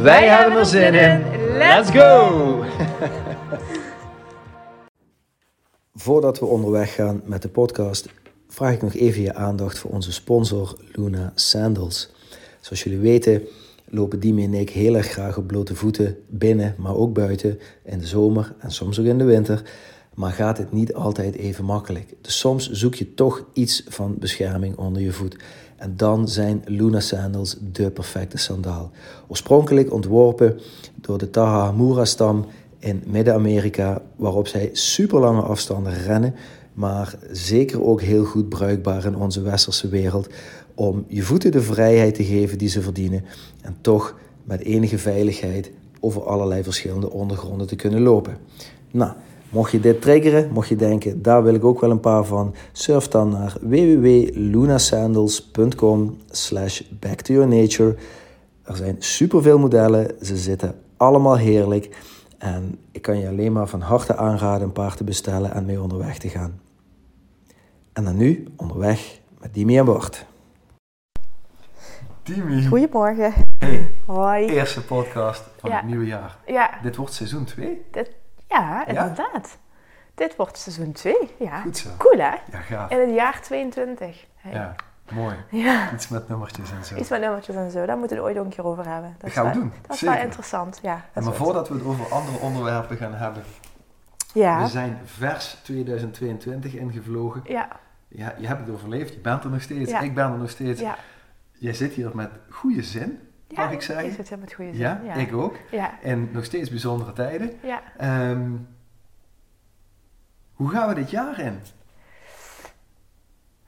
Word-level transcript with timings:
Wij, 0.00 0.28
hebben 0.28 0.58
er 0.58 0.66
zin 0.66 0.94
in. 0.94 1.24
Let's 1.56 1.90
go! 1.90 2.64
Voordat 5.94 6.38
we 6.38 6.46
onderweg 6.46 6.94
gaan 6.94 7.22
met 7.24 7.42
de 7.42 7.48
podcast, 7.48 8.08
vraag 8.48 8.72
ik 8.72 8.82
nog 8.82 8.94
even 8.94 9.22
je 9.22 9.34
aandacht 9.34 9.78
voor 9.78 9.90
onze 9.90 10.12
sponsor 10.12 10.76
Luna 10.92 11.32
Sandals. 11.34 12.10
Zoals 12.60 12.82
jullie 12.82 12.98
weten 12.98 13.42
lopen 13.84 14.20
Dimi 14.20 14.44
en 14.44 14.54
ik 14.54 14.70
heel 14.70 14.96
erg 14.96 15.06
graag 15.06 15.36
op 15.36 15.46
blote 15.46 15.74
voeten 15.74 16.16
binnen, 16.28 16.74
maar 16.78 16.96
ook 16.96 17.12
buiten 17.12 17.58
in 17.84 17.98
de 17.98 18.06
zomer 18.06 18.54
en 18.58 18.70
soms 18.70 19.00
ook 19.00 19.06
in 19.06 19.18
de 19.18 19.24
winter. 19.24 19.62
Maar 20.14 20.32
gaat 20.32 20.58
het 20.58 20.72
niet 20.72 20.94
altijd 20.94 21.34
even 21.34 21.64
makkelijk. 21.64 22.14
Dus 22.20 22.38
soms 22.38 22.70
zoek 22.70 22.94
je 22.94 23.14
toch 23.14 23.44
iets 23.52 23.84
van 23.88 24.16
bescherming 24.18 24.76
onder 24.76 25.02
je 25.02 25.12
voet. 25.12 25.36
En 25.76 25.96
dan 25.96 26.28
zijn 26.28 26.62
Luna 26.64 27.00
Sandals 27.00 27.56
de 27.72 27.90
perfecte 27.90 28.38
sandaal. 28.38 28.90
Oorspronkelijk 29.28 29.92
ontworpen 29.92 30.60
door 31.00 31.18
de 31.18 31.30
Tahamura-stam 31.30 32.46
in 32.78 33.02
Midden-Amerika, 33.06 34.02
waarop 34.16 34.46
zij 34.46 34.70
super 34.72 35.20
lange 35.20 35.40
afstanden 35.40 35.94
rennen, 35.94 36.34
maar 36.74 37.14
zeker 37.30 37.84
ook 37.84 38.00
heel 38.00 38.24
goed 38.24 38.48
bruikbaar 38.48 39.04
in 39.04 39.16
onze 39.16 39.42
westerse 39.42 39.88
wereld 39.88 40.28
om 40.74 41.04
je 41.08 41.22
voeten 41.22 41.50
de 41.50 41.62
vrijheid 41.62 42.14
te 42.14 42.24
geven 42.24 42.58
die 42.58 42.68
ze 42.68 42.82
verdienen 42.82 43.24
en 43.60 43.76
toch 43.80 44.14
met 44.44 44.60
enige 44.60 44.98
veiligheid 44.98 45.70
over 46.00 46.22
allerlei 46.22 46.62
verschillende 46.62 47.10
ondergronden 47.10 47.66
te 47.66 47.76
kunnen 47.76 48.00
lopen. 48.00 48.36
Nou, 48.90 49.12
mocht 49.52 49.70
je 49.70 49.80
dit 49.80 50.00
triggeren, 50.02 50.50
mocht 50.52 50.68
je 50.68 50.76
denken, 50.76 51.22
daar 51.22 51.42
wil 51.42 51.54
ik 51.54 51.64
ook 51.64 51.80
wel 51.80 51.90
een 51.90 52.00
paar 52.00 52.24
van, 52.24 52.54
surf 52.72 53.08
dan 53.08 53.28
naar 53.30 53.54
www.lunasandals.com 53.60 56.16
slash 56.30 56.80
back 57.00 57.20
to 57.20 57.32
your 57.34 57.48
nature. 57.48 57.96
Er 58.64 58.76
zijn 58.76 58.96
superveel 58.98 59.58
modellen, 59.58 60.10
ze 60.20 60.36
zitten 60.36 60.74
allemaal 60.96 61.36
heerlijk 61.36 61.96
en 62.38 62.78
ik 62.90 63.02
kan 63.02 63.18
je 63.18 63.28
alleen 63.28 63.52
maar 63.52 63.68
van 63.68 63.80
harte 63.80 64.16
aanraden 64.16 64.66
een 64.66 64.72
paar 64.72 64.94
te 64.96 65.04
bestellen 65.04 65.52
en 65.52 65.64
mee 65.64 65.82
onderweg 65.82 66.18
te 66.18 66.28
gaan. 66.28 66.60
En 67.92 68.04
dan 68.04 68.16
nu 68.16 68.44
onderweg 68.56 69.20
met 69.40 69.54
Dimi 69.54 69.78
en 69.78 69.84
Bart. 69.84 70.26
Dimi. 72.22 72.66
Goedemorgen. 72.66 73.32
Hey, 73.58 73.90
Hoi. 74.06 74.46
eerste 74.46 74.84
podcast 74.84 75.42
van 75.58 75.70
Ja. 75.70 75.76
het 75.76 75.86
nieuwe 75.86 76.06
jaar. 76.06 76.38
Ja, 76.46 76.70
Dit 76.82 76.96
wordt 76.96 77.12
seizoen 77.12 77.44
2. 77.44 77.82
dit, 77.90 78.10
ja, 78.52 78.86
inderdaad. 78.86 79.58
Dit 80.14 80.36
wordt 80.36 80.58
seizoen 80.58 80.92
2. 80.92 81.14
Ja. 81.38 81.60
Goed 81.60 81.76
zo. 81.78 81.88
Cool 81.98 82.18
hè? 82.18 82.30
Ja, 82.50 82.58
gaaf. 82.60 82.90
In 82.90 82.98
het 83.00 83.14
jaar 83.14 83.40
22. 83.42 84.26
Hey. 84.36 84.52
Ja, 84.52 84.74
mooi. 85.12 85.36
Ja. 85.50 85.92
Iets 85.92 86.08
met 86.08 86.28
nummertjes 86.28 86.70
en 86.70 86.84
zo. 86.84 86.94
Iets 86.96 87.08
met 87.08 87.20
nummertjes 87.20 87.56
en 87.56 87.70
zo, 87.70 87.86
daar 87.86 87.96
moeten 87.96 88.16
we 88.16 88.22
het 88.22 88.32
ooit 88.32 88.38
ook 88.38 88.44
een 88.50 88.56
keer 88.56 88.64
over 88.66 88.86
hebben. 88.88 89.16
Dat 89.18 89.30
gaan 89.32 89.46
we 89.46 89.52
doen, 89.52 89.72
Dat 89.82 89.90
is 89.92 89.98
zeker. 89.98 90.14
wel 90.14 90.24
interessant, 90.24 90.78
ja. 90.82 91.04
En 91.12 91.24
maar 91.24 91.34
voordat 91.34 91.68
we 91.68 91.74
het 91.74 91.84
over 91.84 92.12
andere 92.12 92.38
onderwerpen 92.38 92.96
gaan 92.96 93.14
hebben. 93.14 93.42
Ja, 94.34 94.62
We 94.62 94.68
zijn 94.68 94.98
vers 95.04 95.56
2022 95.62 96.74
ingevlogen. 96.74 97.40
ja, 97.44 97.68
Ja, 98.08 98.34
je 98.38 98.46
hebt 98.46 98.60
het 98.60 98.70
overleefd. 98.70 99.12
Je 99.14 99.20
bent 99.20 99.44
er 99.44 99.50
nog 99.50 99.62
steeds. 99.62 99.90
Ja. 99.90 100.00
Ik 100.00 100.14
ben 100.14 100.32
er 100.32 100.38
nog 100.38 100.50
steeds. 100.50 100.80
ja. 100.80 100.96
Jij 101.52 101.72
zit 101.74 101.92
hier 101.92 102.10
met 102.14 102.30
goede 102.50 102.82
zin, 102.82 103.20
ja. 103.56 103.64
mag 103.64 103.72
ik 103.72 103.82
zeggen. 103.82 104.08
Hier 104.28 104.38
met 104.38 104.52
goede 104.52 104.70
zin. 104.70 104.80
Ja, 104.80 105.00
ja. 105.04 105.14
ik 105.14 105.34
ook. 105.34 105.54
Ja, 105.70 105.90
En 106.02 106.28
nog 106.32 106.44
steeds 106.44 106.70
bijzondere 106.70 107.12
tijden. 107.12 107.50
ja. 107.62 107.80
Ehm, 107.98 108.50
hoe 110.52 110.70
gaan 110.70 110.88
we 110.88 110.94
dit 110.94 111.10
jaar 111.10 111.40
in? 111.40 111.60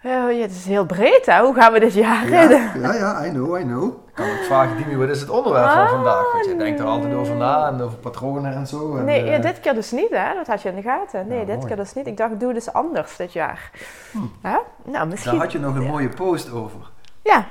Oh, 0.06 0.10
ja, 0.32 0.40
het 0.40 0.50
is 0.50 0.64
heel 0.66 0.86
breed 0.86 1.26
hè, 1.26 1.40
hoe 1.40 1.54
gaan 1.54 1.72
we 1.72 1.80
dit 1.80 1.92
jaar 1.94 2.28
Ja, 2.28 2.42
in? 2.42 2.80
ja, 2.80 2.94
ja, 2.94 3.24
I 3.26 3.30
know, 3.30 3.58
I 3.58 3.62
know. 3.62 3.92
Kan 4.14 4.26
ik 4.26 4.42
vragen, 4.46 4.76
Dimi, 4.76 4.96
wat 4.96 5.08
is 5.08 5.20
het 5.20 5.30
onderwerp 5.30 5.68
van 5.70 5.78
Ah, 5.78 5.90
vandaag? 5.90 6.32
Want 6.32 6.44
je 6.44 6.56
denkt 6.56 6.80
er 6.80 6.86
altijd 6.86 7.14
over 7.14 7.36
na 7.36 7.68
en 7.68 7.80
over 7.80 7.98
patronen 7.98 8.54
en 8.54 8.66
zo. 8.66 8.96
En, 8.96 9.04
Nee, 9.04 9.20
eh, 9.22 9.30
ja, 9.30 9.38
dit 9.38 9.60
keer 9.60 9.74
dus 9.74 9.90
niet 9.90 10.10
hè, 10.10 10.34
dat 10.34 10.46
had 10.46 10.62
je 10.62 10.68
in 10.68 10.74
de 10.74 10.82
gaten. 10.82 11.26
Nee, 11.28 11.38
Ja, 11.38 11.44
dit 11.44 11.54
mooi. 11.54 11.66
keer 11.66 11.76
dus 11.76 11.94
niet. 11.94 12.06
Ik 12.06 12.16
dacht, 12.16 12.32
ik 12.32 12.40
doe 12.40 12.52
dus 12.52 12.72
anders 12.72 13.16
dit 13.16 13.32
jaar. 13.32 13.70
Hè? 14.42 14.56
Nou, 14.84 15.08
misschien... 15.08 15.32
Daar 15.32 15.40
had 15.42 15.52
je 15.52 15.58
nog 15.58 15.74
een 15.74 15.86
mooie 15.86 16.08
post 16.08 16.52
over. 16.52 16.90
Ja, 17.22 17.46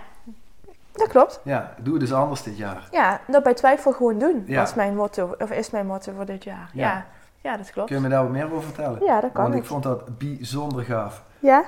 dat 0.94 1.08
klopt. 1.08 1.40
Ja, 1.44 1.74
doe 1.80 1.94
het 1.94 2.02
dus 2.02 2.14
anders 2.14 2.44
dit 2.44 2.58
jaar. 2.58 2.88
Ja, 2.92 3.20
dat 3.28 3.44
bij 3.44 3.54
twijfel 3.54 3.92
gewoon 3.92 4.18
doen, 4.20 4.44
Ja. 4.48 4.60
was 4.60 4.74
mijn 4.74 4.96
motto, 4.96 5.36
of 5.40 5.52
is 5.52 5.70
mijn 5.70 5.86
motto 5.86 6.12
voor 6.16 6.26
dit 6.26 6.44
jaar. 6.44 6.70
Ja. 6.74 6.88
Ja, 6.88 7.06
ja, 7.42 7.58
dat 7.58 7.72
klopt. 7.72 7.88
Kun 7.88 7.98
je 7.98 8.04
me 8.04 8.10
daar 8.10 8.24
wat 8.24 8.32
meer 8.32 8.46
over 8.52 8.64
vertellen? 8.64 9.04
Ja, 9.06 9.20
dat 9.22 9.32
kan 9.32 9.44
Want 9.44 9.56
ik 9.56 9.62
ik. 9.62 9.68
vond 9.68 9.84
dat 9.84 10.18
bijzonder 10.18 10.84
gaaf, 10.84 11.24
Ja? 11.40 11.64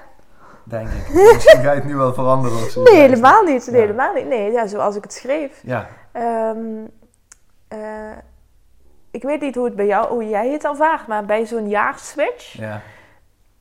denk 0.64 0.90
ik. 0.90 1.10
Misschien 1.34 1.62
ga 1.62 1.72
je 1.72 1.76
het 1.80 1.86
nu 1.86 1.96
wel 1.96 2.14
veranderen 2.14 2.58
of 2.58 2.70
zo. 2.70 2.82
Nee, 2.84 2.96
helemaal 2.96 3.44
niet. 3.44 3.66
Nee, 3.68 3.76
Ja. 3.76 3.82
helemaal 3.88 4.14
niet. 4.14 4.28
Nee, 4.28 4.52
ja, 4.52 4.68
zoals 4.68 4.96
ik 4.96 5.04
het 5.04 5.14
schreef. 5.14 5.62
Ja, 5.64 5.88
Ehm, 6.12 6.86
eh, 7.68 7.80
ik 9.12 9.24
weet 9.24 9.42
niet 9.42 9.56
hoe, 9.56 9.66
het 9.66 9.76
bij 9.76 9.86
jou, 9.86 10.08
hoe 10.08 10.28
jij 10.30 10.50
het 10.52 10.64
ervaart, 10.64 11.08
maar 11.08 11.26
bij 11.26 11.46
zo'n 11.46 11.70
jaarswitch, 11.70 12.54
ja, 12.58 12.82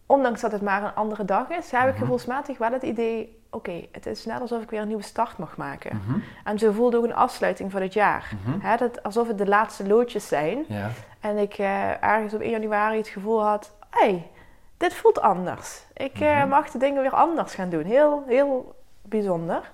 ondanks 0.06 0.40
dat 0.40 0.52
het 0.52 0.62
maar 0.62 0.82
een 0.82 0.94
andere 0.94 1.24
dag 1.24 1.48
is, 1.48 1.70
heb 1.70 1.82
ik 1.86 1.88
Mhm. 1.92 1.98
gevoelsmatig 1.98 2.58
wel 2.58 2.72
het 2.72 2.82
idee, 2.82 3.42
oké, 3.54 3.86
het 3.92 4.06
is 4.06 4.24
net 4.24 4.40
alsof 4.40 4.62
ik 4.62 4.70
weer 4.70 4.80
een 4.80 4.86
nieuwe 4.88 5.02
start 5.02 5.38
mag 5.38 5.56
maken. 5.56 5.96
mhm, 6.06 6.18
En 6.44 6.58
zo 6.58 6.72
voelde 6.72 6.96
ook 6.96 7.04
een 7.04 7.14
afsluiting 7.14 7.70
van 7.72 7.82
het 7.82 7.92
jaar. 7.92 8.32
mhm. 8.46 8.60
Hè, 8.66 8.76
dat, 8.76 9.02
alsof 9.02 9.28
het 9.28 9.38
de 9.38 9.46
laatste 9.46 9.86
loodjes 9.86 10.28
zijn. 10.28 10.64
ja, 10.68 10.88
En 11.20 11.36
ik 11.38 11.54
eh, 11.54 12.02
ergens 12.02 12.34
op 12.34 12.40
1 12.40 12.50
januari 12.50 12.96
het 12.96 13.08
gevoel 13.08 13.44
had, 13.44 13.72
hé, 13.90 14.00
hey, 14.08 14.30
dit 14.76 14.94
voelt 14.94 15.20
anders. 15.20 15.84
Ik 15.94 16.20
eh, 16.20 16.38
Mhm. 16.38 16.48
mag 16.48 16.70
de 16.70 16.78
dingen 16.78 17.02
weer 17.02 17.14
anders 17.14 17.54
gaan 17.54 17.68
doen. 17.68 17.84
Heel, 17.84 18.24
heel 18.26 18.74
bijzonder. 19.02 19.70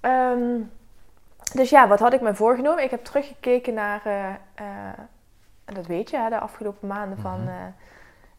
Ehm, 0.00 0.58
dus 1.54 1.70
ja, 1.70 1.88
wat 1.88 1.98
had 1.98 2.12
ik 2.12 2.20
me 2.20 2.34
voorgenomen? 2.34 2.84
Ik 2.84 2.90
heb 2.90 3.04
teruggekeken 3.04 3.74
naar, 3.74 4.00
eh, 4.04 4.28
eh, 4.54 4.98
en 5.64 5.74
dat 5.74 5.86
weet 5.86 6.10
je, 6.10 6.16
hè, 6.16 6.28
de 6.28 6.38
afgelopen 6.40 6.88
maanden 6.88 7.18
van 7.18 7.40
Mhm. 7.42 7.50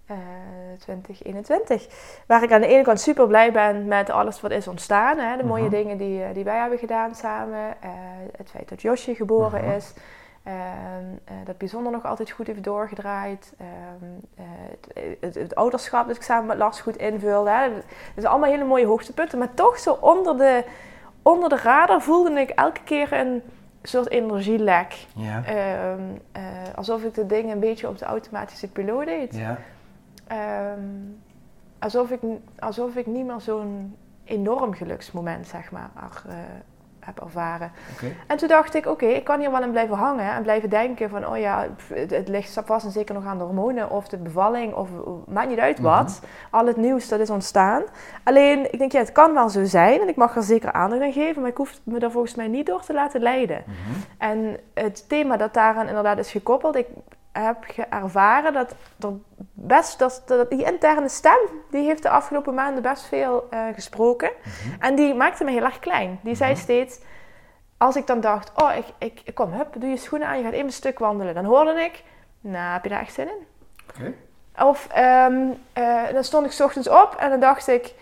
Eh, 0.06 0.16
eh, 0.16 0.79
2021. 0.79 1.88
Waar 2.28 2.44
ik 2.44 2.51
aan 2.51 2.62
de 2.62 2.67
ene 2.67 2.84
kant 2.84 3.00
super 3.00 3.28
blij 3.28 3.51
ben 3.51 3.85
met 3.88 4.09
alles 4.09 4.41
wat 4.41 4.51
is 4.51 4.67
ontstaan. 4.67 5.17
Hè, 5.17 5.38
de 5.38 5.44
mooie 5.44 5.62
Mhm. 5.62 5.72
dingen 5.72 5.97
die, 5.97 6.23
eh, 6.23 6.34
die 6.34 6.44
wij 6.44 6.57
hebben 6.59 6.79
gedaan 6.79 7.16
samen. 7.16 7.75
Eh, 7.81 7.89
het 8.38 8.50
feit 8.50 8.69
dat 8.69 8.81
Josje 8.81 9.16
geboren 9.16 9.63
Mhm. 9.66 9.75
is. 9.75 9.94
Ehm, 10.44 10.56
eh, 11.25 11.34
dat 11.45 11.57
bijzonder 11.57 11.91
nog 11.91 12.06
altijd 12.06 12.31
goed 12.31 12.47
heeft 12.47 12.63
doorgedraaid. 12.63 13.53
Ehm, 13.57 14.09
eh, 14.35 14.44
het, 14.69 15.17
het, 15.19 15.35
het 15.35 15.56
ouderschap 15.56 16.07
dat 16.07 16.16
ik 16.16 16.22
samen 16.22 16.45
met 16.45 16.57
Lars 16.57 16.79
goed 16.81 16.97
invulde. 16.97 17.50
Hè. 17.50 17.69
Dat 17.69 17.84
zijn 18.16 18.28
allemaal 18.28 18.50
hele 18.50 18.63
mooie 18.63 18.85
hoogtepunten. 18.85 19.38
Maar 19.40 19.53
toch 19.53 19.79
zo 19.79 19.97
onder 20.01 20.38
de, 20.38 20.63
onder 21.22 21.50
de 21.50 21.57
radar 21.57 22.01
voelde 22.01 22.40
ik 22.40 22.50
elke 22.50 22.81
keer 22.84 23.13
een 23.13 23.44
soort 23.84 24.09
energielek. 24.09 24.94
ja, 25.16 25.44
Ehm, 25.45 26.00
eh, 26.31 26.41
alsof 26.75 27.03
ik 27.03 27.13
de 27.13 27.25
dingen 27.25 27.51
een 27.51 27.59
beetje 27.59 27.88
op 27.88 27.97
de 27.97 28.06
automatische 28.06 28.67
piloot 28.67 29.06
deed. 29.06 29.35
ja, 29.35 29.57
Ehm, 30.31 30.79
alsof, 31.79 32.11
ik, 32.11 32.19
alsof 32.59 32.95
ik 32.95 33.05
niet 33.05 33.25
meer 33.25 33.39
zo'n 33.39 33.95
enorm 34.23 34.73
geluksmoment, 34.73 35.47
zeg 35.47 35.71
maar, 35.71 35.89
er, 35.95 36.23
eh, 36.27 36.35
heb 36.99 37.19
ervaren. 37.19 37.71
En 38.27 38.37
toen 38.37 38.47
dacht 38.47 38.73
ik, 38.73 38.85
oké, 38.85 39.05
ik 39.05 39.23
kan 39.23 39.39
hier 39.39 39.51
wel 39.51 39.63
in 39.63 39.72
blijven 39.72 39.95
hangen 39.95 40.31
en 40.31 40.41
blijven 40.41 40.69
denken 40.69 41.09
van, 41.09 41.28
oh 41.28 41.37
ja, 41.37 41.67
het, 41.93 42.09
het 42.09 42.28
ligt 42.28 42.61
vast 42.66 42.85
en 42.85 42.91
zeker 42.91 43.16
nog 43.16 43.25
aan 43.25 43.37
de 43.37 43.43
hormonen 43.43 43.89
of 43.89 44.07
de 44.07 44.17
bevalling 44.17 44.73
of 44.73 44.89
maakt 45.28 45.49
niet 45.49 45.59
uit 45.59 45.79
wat. 45.79 46.22
Al 46.49 46.66
het 46.66 46.77
nieuws 46.77 47.07
dat 47.07 47.19
is 47.19 47.29
ontstaan. 47.29 47.84
Alleen, 48.23 48.73
ik 48.73 48.79
denk, 48.79 48.91
ja, 48.91 48.99
het 48.99 49.11
kan 49.11 49.34
wel 49.34 49.49
zo 49.49 49.63
zijn 49.63 50.01
en 50.01 50.07
ik 50.07 50.16
mag 50.16 50.35
er 50.35 50.43
zeker 50.43 50.72
aandacht 50.72 51.01
aan 51.01 51.13
geven, 51.13 51.41
maar 51.41 51.51
ik 51.51 51.57
hoef 51.57 51.79
me 51.84 51.99
daar 51.99 52.11
volgens 52.11 52.35
mij 52.35 52.47
niet 52.47 52.66
door 52.66 52.81
te 52.81 52.93
laten 52.93 53.22
leiden. 53.22 53.63
Mhm. 53.66 53.99
En 54.17 54.57
het 54.73 55.09
thema 55.09 55.37
dat 55.37 55.53
daaraan 55.53 55.87
inderdaad 55.87 56.17
is 56.17 56.31
gekoppeld, 56.31 56.75
ik 56.75 56.87
heb 57.31 57.57
ge- 57.61 57.85
ervaren 57.89 58.53
dat 58.53 58.75
er 58.99 59.13
best, 59.53 59.99
dat, 59.99 60.23
dat 60.25 60.49
die 60.49 60.63
interne 60.63 61.09
stem, 61.09 61.37
die 61.72 61.85
heeft 61.85 62.03
de 62.03 62.09
afgelopen 62.09 62.53
maanden 62.53 62.83
best 62.83 63.03
veel 63.05 63.47
eh, 63.49 63.66
gesproken. 63.73 64.31
Mhm. 64.43 64.81
En 64.81 64.95
die 64.95 65.13
maakte 65.13 65.43
me 65.43 65.51
heel 65.51 65.63
erg 65.63 65.79
klein. 65.79 66.19
Die 66.23 66.35
zei 66.35 66.51
Mhm. 66.51 66.61
steeds, 66.61 66.99
als 67.78 67.95
ik 67.95 68.07
dan 68.07 68.19
dacht, 68.22 68.51
oh, 68.55 68.75
ik, 68.75 68.85
ik, 68.97 69.22
ik 69.25 69.35
kom, 69.35 69.51
hup, 69.51 69.67
doe 69.78 69.89
je 69.89 69.97
schoenen 69.97 70.28
aan, 70.28 70.37
je 70.37 70.43
gaat 70.43 70.53
even 70.53 70.66
een 70.66 70.72
stuk 70.72 70.99
wandelen. 70.99 71.33
Dan 71.33 71.45
hoorde 71.45 71.81
ik, 71.81 72.03
nou, 72.41 72.73
heb 72.73 72.83
je 72.83 72.89
daar 72.89 72.99
echt 73.01 73.13
zin 73.13 73.28
in? 73.28 73.47
Of 74.66 74.87
ehm, 74.91 75.49
eh, 75.73 76.13
dan 76.13 76.23
stond 76.23 76.53
ik 76.53 76.59
ochtends 76.66 76.89
op 76.89 77.16
en 77.19 77.29
dan 77.29 77.39
dacht 77.39 77.67
ik, 77.67 77.93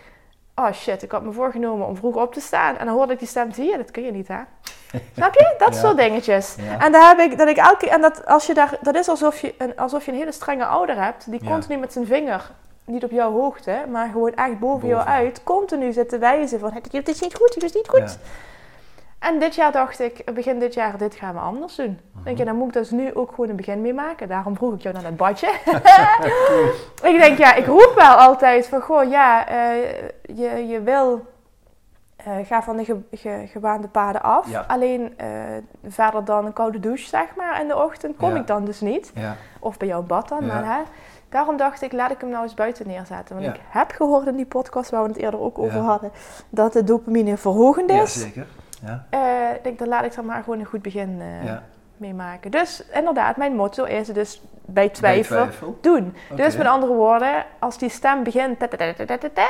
oh 0.54 0.72
shit, 0.72 1.02
ik 1.02 1.10
had 1.12 1.22
me 1.22 1.32
voorgenomen 1.32 1.86
om 1.86 1.96
vroeg 1.96 2.16
op 2.16 2.32
te 2.34 2.40
staan. 2.40 2.76
En 2.76 2.86
dan 2.86 2.94
hoorde 2.94 3.12
ik 3.12 3.18
die 3.18 3.28
stem, 3.28 3.52
zie 3.52 3.70
je, 3.70 3.76
dat 3.76 3.90
kun 3.90 4.02
je 4.02 4.12
niet 4.12 4.28
hè. 4.28 4.40
Snap 5.16 5.34
je? 5.34 5.54
Dat 5.58 5.74
Ja. 5.74 5.80
soort 5.80 5.96
dingetjes. 5.96 6.54
Ja. 6.58 6.84
En 6.84 6.92
daar 6.92 7.08
heb 7.08 7.18
ik, 7.18 7.38
dat 7.38 7.48
ik 7.48 7.56
elke 7.56 7.76
keer, 7.76 7.88
en 7.88 8.00
dat, 8.00 8.26
als 8.26 8.46
je 8.46 8.54
daar, 8.54 8.78
dat 8.80 8.94
is 8.94 9.08
alsof 9.08 9.40
je, 9.40 9.54
een, 9.58 9.76
alsof 9.76 10.04
je 10.04 10.10
een 10.12 10.18
hele 10.18 10.32
strenge 10.32 10.64
ouder 10.66 11.02
hebt, 11.02 11.30
die 11.30 11.44
Ja. 11.44 11.50
continu 11.50 11.76
met 11.78 11.92
zijn 11.92 12.06
vinger, 12.06 12.50
niet 12.84 13.04
op 13.04 13.10
jouw 13.10 13.32
hoogte, 13.32 13.76
maar 13.90 14.08
gewoon 14.12 14.34
echt 14.34 14.58
boven, 14.58 14.88
jou 14.88 15.06
uit, 15.06 15.42
continu 15.44 15.92
zit 15.92 16.08
te 16.08 16.18
wijzen 16.18 16.60
van, 16.60 16.72
het 16.92 17.08
is 17.08 17.20
niet 17.20 17.34
goed, 17.34 17.54
het 17.54 17.62
is 17.62 17.72
niet 17.72 17.88
goed. 17.88 18.18
En 19.18 19.38
dit 19.38 19.54
jaar 19.54 19.72
dacht 19.72 20.00
ik, 20.00 20.34
begin 20.34 20.58
dit 20.58 20.74
jaar, 20.74 20.98
dit 20.98 21.14
gaan 21.14 21.34
we 21.34 21.40
anders 21.40 21.74
doen. 21.74 22.00
Mhm. 22.12 22.24
Denk 22.24 22.38
je, 22.38 22.44
dan 22.44 22.56
moet 22.56 22.66
ik 22.66 22.72
dus 22.72 22.90
nu 22.90 23.14
ook 23.14 23.30
gewoon 23.30 23.50
een 23.50 23.56
begin 23.56 23.80
mee 23.80 23.94
maken. 23.94 24.28
Daarom 24.28 24.56
vroeg 24.56 24.74
ik 24.74 24.80
jou 24.80 24.94
naar 24.94 25.02
dat 25.04 25.16
badje. 25.16 25.48
ik 27.12 27.18
denk, 27.20 27.38
ja, 27.38 27.54
ik 27.54 27.66
roep 27.66 27.92
wel 27.96 28.14
altijd 28.14 28.66
van, 28.66 28.80
goh, 28.80 29.10
ja, 29.10 29.48
eh, 29.48 29.92
je, 30.22 30.66
je 30.68 30.80
wil, 30.82 31.26
eh, 32.24 32.46
ga 32.46 32.62
van 32.62 32.76
de 32.76 32.84
ge, 32.84 32.96
ge- 33.12 33.44
gebaande 33.50 33.88
paden 33.88 34.22
af. 34.22 34.48
Ja. 34.50 34.64
Alleen 34.68 35.18
eh, 35.18 35.26
verder 35.86 36.24
dan 36.24 36.46
een 36.46 36.52
koude 36.52 36.80
douche, 36.80 37.06
zeg 37.08 37.34
maar, 37.36 37.60
in 37.60 37.68
de 37.68 37.76
ochtend 37.76 38.16
kom 38.16 38.30
Ja. 38.34 38.36
ik 38.40 38.46
dan 38.46 38.64
dus 38.64 38.80
niet. 38.80 39.10
Ja. 39.14 39.36
Of 39.60 39.76
bij 39.76 39.88
jou 39.88 40.00
in 40.00 40.06
bad 40.06 40.28
dan, 40.28 40.46
maar 40.46 40.64
hè. 40.64 40.80
Daarom 41.28 41.56
dacht 41.56 41.82
ik, 41.82 41.92
laat 41.92 42.10
ik 42.10 42.20
hem 42.20 42.30
nou 42.30 42.42
eens 42.42 42.54
buiten 42.54 42.86
neerzetten. 42.86 43.34
Want 43.40 43.46
ik 43.54 43.60
heb 43.68 43.90
gehoord 43.90 44.26
in 44.26 44.36
die 44.36 44.46
podcast, 44.46 44.90
waar 44.90 45.02
we 45.02 45.08
het 45.08 45.16
eerder 45.16 45.40
ook 45.40 45.58
over 45.58 45.78
hadden, 45.80 46.10
dat 46.48 46.72
de 46.72 46.84
dopamine 46.84 47.36
verhogend 47.36 47.90
is. 47.90 48.20
zeker. 48.20 48.46
Ja. 48.84 49.04
Eh, 49.10 49.54
ik 49.56 49.62
denk, 49.64 49.78
dan 49.78 49.88
laat 49.88 50.04
ik 50.04 50.12
er 50.14 50.24
maar 50.24 50.42
gewoon 50.42 50.58
een 50.58 50.64
goed 50.66 50.82
begin 50.82 51.20
mee 51.96 52.14
maken. 52.14 52.50
Dus 52.50 52.84
inderdaad, 52.92 53.36
mijn 53.36 53.56
motto 53.56 53.84
is 53.84 54.06
dus 54.08 54.42
bij 54.64 54.88
twijfel, 54.88 55.36
Bij 55.36 55.44
twijfel. 55.46 55.78
doen. 55.80 56.14
Dus 56.34 56.56
met 56.56 56.66
andere 56.66 56.92
woorden, 56.92 57.44
als 57.58 57.78
die 57.78 57.88
stem 57.88 58.22
begint, 58.22 58.58
ta- 58.58 58.68
ta- 58.68 59.16
ta, 59.34 59.48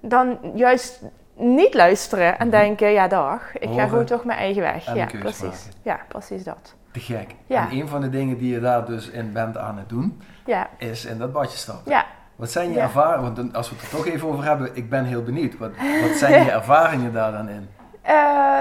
dan 0.00 0.38
juist 0.54 1.02
niet 1.36 1.74
luisteren 1.74 2.38
en 2.38 2.46
Mhm. 2.46 2.56
denken, 2.56 2.88
ja 2.92 3.08
dag, 3.08 3.56
ik 3.58 3.68
ga 3.74 3.86
gewoon 3.86 4.04
toch 4.04 4.24
mijn 4.24 4.38
eigen 4.38 4.62
weg. 4.62 4.86
en 4.86 4.94
Ja, 4.96 5.06
precies. 5.18 5.42
maken. 5.42 5.58
Ja, 5.82 6.00
precies 6.08 6.44
dat. 6.44 6.74
Te 6.90 7.00
gek. 7.00 7.34
Ja. 7.46 7.70
En 7.70 7.76
een 7.78 7.88
van 7.88 8.00
de 8.00 8.10
dingen 8.10 8.38
die 8.38 8.52
je 8.52 8.60
daar 8.60 8.84
dus 8.86 9.08
in 9.10 9.32
bent 9.32 9.56
aan 9.56 9.76
het 9.78 9.88
doen, 9.88 10.20
Ja, 10.46 10.68
is 10.78 11.04
in 11.04 11.18
dat 11.18 11.32
badje 11.32 11.58
stappen. 11.58 11.92
ja. 11.92 12.04
Wat 12.36 12.50
zijn 12.50 12.68
je 12.68 12.74
Ja. 12.76 12.82
ervaringen? 12.82 13.34
Want 13.34 13.54
als 13.54 13.68
we 13.70 13.74
het 13.76 13.84
er 13.84 13.90
toch 13.96 14.06
even 14.06 14.28
over 14.28 14.44
hebben, 14.44 14.70
ik 14.76 14.88
ben 14.90 15.04
heel 15.04 15.22
benieuwd. 15.22 15.58
Wat, 15.58 15.70
wat 16.08 16.16
zijn 16.16 16.44
je 16.44 16.50
ervaringen 16.60 17.12
daar 17.12 17.32
dan 17.32 17.48
in? 17.48 17.68
Eh, 18.02 18.14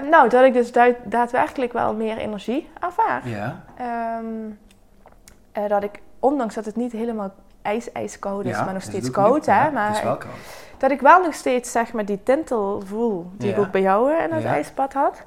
nou, 0.10 0.30
dat 0.30 0.44
ik 0.44 0.54
dus 0.54 0.72
du- 0.72 0.96
daadwerkelijk 1.04 1.74
wel 1.74 1.94
meer 1.96 2.18
energie 2.18 2.70
ervaar. 2.80 3.28
Ja, 3.28 3.64
Ehm, 3.78 4.26
eh, 5.52 5.70
dat 5.70 5.84
ik, 5.84 6.00
ondanks 6.20 6.56
dat 6.56 6.66
het 6.66 6.76
niet 6.76 6.92
helemaal 6.92 7.34
ijs-ijskoud 7.62 8.46
is, 8.46 8.58
maar 8.58 8.74
nog 8.74 8.82
steeds 8.82 9.12
koud, 9.12 9.46
hè. 9.46 9.64
Ja, 9.66 9.70
maar 9.70 9.88
het 9.88 9.98
is 9.98 10.04
wel 10.04 10.18
koud. 10.18 10.32
Dat 10.82 10.92
ik 10.92 11.02
wel 11.02 11.22
nog 11.22 11.34
steeds 11.34 11.72
zeg 11.72 11.94
maar 11.94 12.06
die 12.06 12.24
tintel 12.24 12.82
voel 12.86 13.26
die 13.38 13.52
ik 13.52 13.58
ook 13.60 13.72
bij 13.72 13.82
jou 13.82 14.12
eh, 14.14 14.24
in 14.24 14.32
het 14.32 14.44
Ja. 14.44 14.50
ijsbad 14.50 14.94
had. 14.94 15.24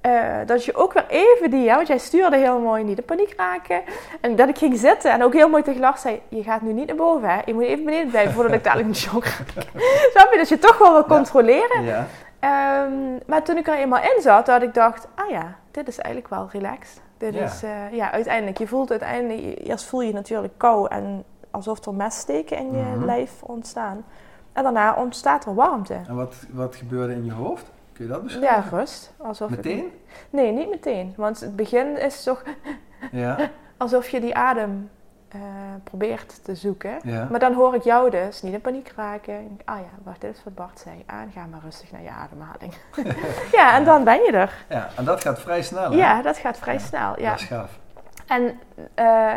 Eh, 0.00 0.12
dat 0.46 0.64
je 0.64 0.74
ook 0.74 0.92
weer 0.92 1.04
even 1.08 1.50
die, 1.50 1.62
ja, 1.62 1.74
want 1.74 1.86
jij 1.86 1.98
stuurde 1.98 2.36
heel 2.36 2.58
mooi 2.58 2.84
niet 2.84 2.98
in 2.98 3.04
paniek 3.04 3.34
raken. 3.36 3.82
En 4.20 4.36
dat 4.36 4.48
ik 4.48 4.58
ging 4.58 4.78
zitten 4.78 5.10
en 5.12 5.22
ook 5.22 5.32
heel 5.32 5.48
mooi 5.48 5.62
tegen 5.62 5.80
Lars 5.80 6.00
zei, 6.00 6.20
je 6.28 6.42
gaat 6.42 6.60
nu 6.60 6.72
niet 6.72 6.86
naar 6.86 6.96
boven 6.96 7.28
hè. 7.28 7.40
Je 7.44 7.54
moet 7.54 7.62
even 7.62 7.84
beneden 7.84 8.10
blijven 8.10 8.32
voordat 8.32 8.52
ik 8.52 8.64
dadelijk 8.64 8.88
een 8.88 8.94
shock 8.96 9.24
raak. 9.24 9.66
Snap 10.12 10.30
je? 10.32 10.36
Dat 10.38 10.48
je 10.48 10.58
toch 10.58 10.78
wel 10.78 10.92
wil 10.92 11.04
controleren. 11.04 11.82
Ja, 11.84 12.06
Ehm, 12.40 12.92
maar 13.26 13.42
toen 13.42 13.56
ik 13.56 13.68
er 13.68 13.74
eenmaal 13.74 14.02
in 14.02 14.22
zat, 14.22 14.46
dat 14.46 14.62
ik 14.62 14.74
dacht, 14.74 15.08
ah 15.14 15.30
ja, 15.30 15.56
dit 15.70 15.88
is 15.88 15.98
eigenlijk 15.98 16.34
wel 16.34 16.48
relaxed. 16.52 17.00
Dit 17.18 17.34
Ja. 17.34 17.44
is, 17.44 17.62
eh, 17.62 17.70
ja, 17.92 18.10
uiteindelijk, 18.12 18.58
je 18.58 18.66
voelt 18.66 18.90
uiteindelijk, 18.90 19.58
eerst 19.68 19.84
voel 19.84 20.00
je 20.02 20.12
natuurlijk 20.12 20.52
kou 20.56 20.88
en 20.88 21.24
alsof 21.50 21.86
er 21.86 21.94
messteken 21.94 22.56
in 22.56 22.72
je 22.72 22.82
Mhm. 22.96 23.04
lijf 23.04 23.32
ontstaan. 23.42 24.04
En 24.52 24.62
daarna 24.62 24.94
ontstaat 24.94 25.44
er 25.46 25.54
warmte. 25.54 25.98
en 26.08 26.14
wat, 26.14 26.34
wat 26.50 26.76
gebeurde 26.76 27.14
in 27.14 27.24
je 27.24 27.32
hoofd? 27.32 27.70
Kun 27.92 28.04
je 28.04 28.10
dat 28.10 28.22
beschrijven? 28.22 28.70
Ja, 28.70 28.76
rust. 28.76 29.12
Alsof 29.16 29.50
het- 29.50 29.64
Meteen? 29.64 29.92
nee, 30.30 30.52
niet 30.52 30.70
meteen. 30.70 31.14
Want 31.16 31.40
het 31.40 31.56
begin 31.56 31.98
is 31.98 32.22
toch 32.22 32.42
Ja, 33.12 33.36
alsof 33.76 34.08
je 34.08 34.20
die 34.20 34.34
adem 34.34 34.90
eh, 35.28 35.40
probeert 35.84 36.44
te 36.44 36.54
zoeken. 36.54 36.98
ja. 37.02 37.26
Maar 37.30 37.40
dan 37.40 37.52
hoor 37.54 37.74
ik 37.74 37.82
jou 37.82 38.10
dus 38.10 38.42
niet 38.42 38.52
in 38.52 38.60
paniek 38.60 38.92
raken. 38.96 39.34
Ik 39.40 39.48
denk, 39.48 39.60
ah 39.64 39.78
ja, 39.78 39.88
wacht, 40.02 40.20
dit 40.20 40.36
is 40.36 40.44
wat 40.44 40.54
Bart 40.54 40.78
zei. 40.78 41.02
Aan, 41.06 41.30
ga 41.34 41.46
maar 41.50 41.60
rustig 41.64 41.92
naar 41.92 42.02
je 42.02 42.10
ademhaling. 42.10 42.74
ja, 43.58 43.74
en 43.76 43.84
dan 43.84 44.04
ben 44.04 44.22
je 44.22 44.32
er. 44.32 44.64
ja, 44.68 44.88
en 44.96 45.04
dat 45.04 45.20
gaat 45.22 45.40
vrij 45.40 45.62
snel, 45.62 45.90
hè? 45.90 45.96
Ja, 45.96 46.22
dat 46.22 46.36
gaat 46.36 46.58
vrij 46.58 46.74
Ja, 46.74 46.80
snel. 46.80 47.20
Ja. 47.20 47.30
Dat 47.30 47.40
is 47.40 47.46
gaaf. 47.46 47.78
En 48.26 48.58
eh, 48.94 49.34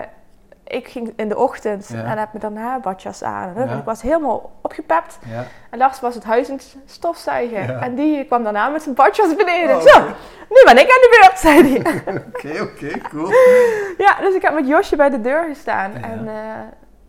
ik 0.68 0.88
ging 0.88 1.14
in 1.16 1.30
de 1.30 1.38
ochtend 1.38 1.88
Ja. 1.94 2.04
en 2.04 2.18
heb 2.18 2.34
me 2.34 2.40
daarna 2.40 2.80
badjas 2.80 3.24
aan. 3.24 3.56
En 3.56 3.68
Ja. 3.70 3.76
Ik 3.78 3.84
was 3.84 4.02
helemaal 4.02 4.52
opgepept. 4.62 5.18
Ja. 5.28 5.44
En 5.70 5.78
Lars 5.78 6.00
was 6.00 6.16
het 6.16 6.24
huis 6.24 6.50
aan 6.50 6.56
het 6.56 6.76
stofzuigen. 6.86 7.66
Ja. 7.68 7.80
En 7.82 7.96
die 7.96 8.26
kwam 8.26 8.44
daarna 8.44 8.68
met 8.70 8.82
zijn 8.84 8.96
badjas 8.96 9.36
beneden. 9.36 9.76
Oh, 9.76 9.82
Zo, 9.82 10.00
nu 10.50 10.62
ben 10.66 10.78
ik 10.78 10.90
aan 10.92 11.02
de 11.02 11.20
beurt, 11.22 11.40
zei 11.40 11.78
hij. 11.82 12.02
Oké, 12.28 12.62
oké, 12.62 13.00
cool. 13.10 13.30
ja, 13.98 14.16
dus 14.20 14.36
ik 14.36 14.42
heb 14.42 14.54
met 14.54 14.68
Josje 14.68 14.96
bij 14.96 15.10
de 15.10 15.22
deur 15.22 15.44
gestaan. 15.48 15.94
En 15.94 16.28
eh, 16.28 16.34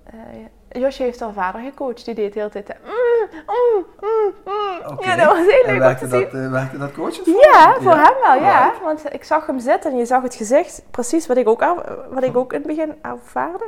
eh, 0.04 0.46
Josje 0.81 1.03
heeft 1.03 1.21
haar 1.21 1.32
vader 1.32 1.61
gecoacht. 1.61 2.05
Die 2.05 2.15
deed 2.15 2.32
de 2.32 2.38
hele 2.38 2.50
tijd... 2.50 2.69
eh, 2.69 2.76
mm, 2.85 3.85
mm, 4.00 4.35
mm. 4.44 4.99
Ja, 5.00 5.17
dat 5.17 5.26
was 5.26 5.37
heel 5.37 5.62
leuk 5.67 5.79
werkte 5.79 6.06
dat, 6.06 6.32
eh, 6.32 6.50
werkte 6.50 6.79
dat 6.79 6.93
coachend 6.93 7.29
voor 7.29 7.41
Ja, 7.41 7.75
voor 7.81 7.97
hem 7.97 8.15
wel, 8.23 8.35
ja. 8.35 8.73
Want 8.82 9.03
ik 9.15 9.25
zag 9.25 9.47
hem 9.47 9.59
zitten 9.59 9.91
en 9.91 9.97
je 9.97 10.06
zag 10.06 10.23
het 10.23 10.35
gezicht, 10.35 10.82
precies 10.91 11.26
wat 11.26 11.37
ik 11.37 11.49
ook, 11.49 11.65
wat 12.11 12.23
ik 12.23 12.37
ook 12.37 12.53
in 12.53 12.59
het 12.59 12.67
begin 12.67 12.94
ervaarde, 13.03 13.65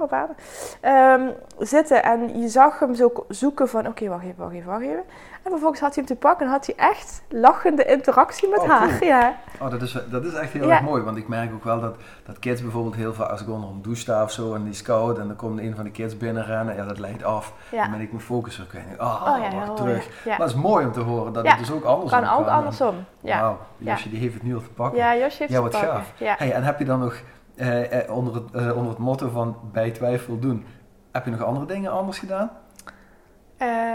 ervaarde. 0.00 0.32
Ehm, 0.80 1.28
zitten 1.58 2.02
en 2.02 2.40
je 2.40 2.48
zag 2.48 2.78
hem 2.78 2.94
zo 2.94 3.12
zoeken 3.28 3.68
van, 3.68 3.86
oké, 3.86 4.08
wacht 4.08 4.24
even, 4.24 4.34
wacht 4.36 4.54
even, 4.54 4.70
wacht 4.70 4.82
even. 4.82 5.04
En 5.44 5.50
vervolgens 5.50 5.80
had 5.80 5.94
hij 5.94 6.04
hem 6.06 6.14
te 6.16 6.20
pakken 6.26 6.46
en 6.46 6.52
had 6.52 6.66
hij 6.66 6.74
echt 6.76 7.22
lachende 7.28 7.84
interactie 7.84 8.48
met 8.48 8.58
Oh, 8.58 8.68
haar. 8.68 8.88
cool. 8.88 9.10
Ja. 9.10 9.34
Oh, 9.60 9.70
dat 9.70 9.82
is, 9.82 9.96
dat 10.10 10.24
is 10.24 10.32
echt 10.32 10.52
heel 10.52 10.66
Ja. 10.66 10.70
erg 10.74 10.82
mooi, 10.82 11.02
want 11.02 11.16
ik 11.16 11.28
merk 11.28 11.52
ook 11.54 11.64
wel 11.64 11.80
dat, 11.80 11.96
dat 12.26 12.38
kids 12.38 12.62
bijvoorbeeld 12.62 12.94
heel 12.94 13.14
vaak, 13.14 13.30
als 13.30 13.40
ik 13.40 13.48
onder 13.48 13.70
een 13.70 13.82
douche 13.82 14.00
sta 14.00 14.22
of 14.22 14.30
zo 14.30 14.54
en 14.54 14.62
die 14.62 14.72
is 14.72 14.82
koud 14.82 15.18
en 15.18 15.26
dan 15.26 15.36
komt 15.36 15.58
een 15.58 15.74
van 15.74 15.84
de 15.84 15.90
kids 15.90 16.16
binnenrennen, 16.16 16.76
ja, 16.76 16.84
dat 16.84 16.98
leidt 16.98 17.24
af. 17.24 17.52
Ja. 17.70 17.82
Dan 17.82 17.90
ben 17.90 18.00
ik 18.00 18.10
mijn 18.12 18.24
focus 18.24 18.56
weer 18.56 18.66
kwijt. 18.66 18.86
Oh 19.00 19.36
ja, 19.40 19.54
wacht, 19.56 19.76
terug. 19.76 20.08
Maar 20.26 20.38
het 20.38 20.48
is 20.48 20.54
mooi 20.54 20.86
om 20.86 20.92
te 20.92 21.00
horen 21.00 21.32
dat 21.32 21.44
Ja. 21.44 21.50
het 21.50 21.58
dus 21.58 21.70
ook 21.72 21.84
andersom 21.84 22.20
Kan 22.20 22.30
ook 22.38 22.44
kan. 22.46 22.54
andersom. 22.54 22.94
Ja, 23.20 23.40
Wauw, 23.40 23.58
Ja. 23.78 23.90
Josje 23.92 24.08
die 24.10 24.18
heeft 24.18 24.34
het 24.34 24.42
nu 24.42 24.54
al 24.54 24.60
te 24.60 24.70
pakken. 24.70 24.98
ja 24.98 25.16
Josje 25.16 25.38
heeft 25.38 25.52
Ja, 25.52 25.62
het 25.62 25.72
wat 25.72 25.80
te 25.80 25.86
pakken. 25.86 26.04
gaaf. 26.04 26.12
Ja. 26.18 26.34
Hey, 26.38 26.52
en 26.52 26.62
heb 26.62 26.78
je 26.78 26.84
dan 26.84 26.98
nog 27.00 27.14
eh, 27.56 28.00
eh, 28.02 28.10
onder, 28.16 28.34
het, 28.34 28.44
eh, 28.52 28.76
onder 28.76 28.90
het 28.90 28.98
motto 28.98 29.28
van 29.28 29.56
bij 29.72 29.90
twijfel 29.90 30.38
doen, 30.38 30.66
heb 31.12 31.24
je 31.24 31.30
nog 31.30 31.42
andere 31.42 31.66
dingen 31.66 31.90
anders 31.90 32.18
gedaan? 32.18 32.50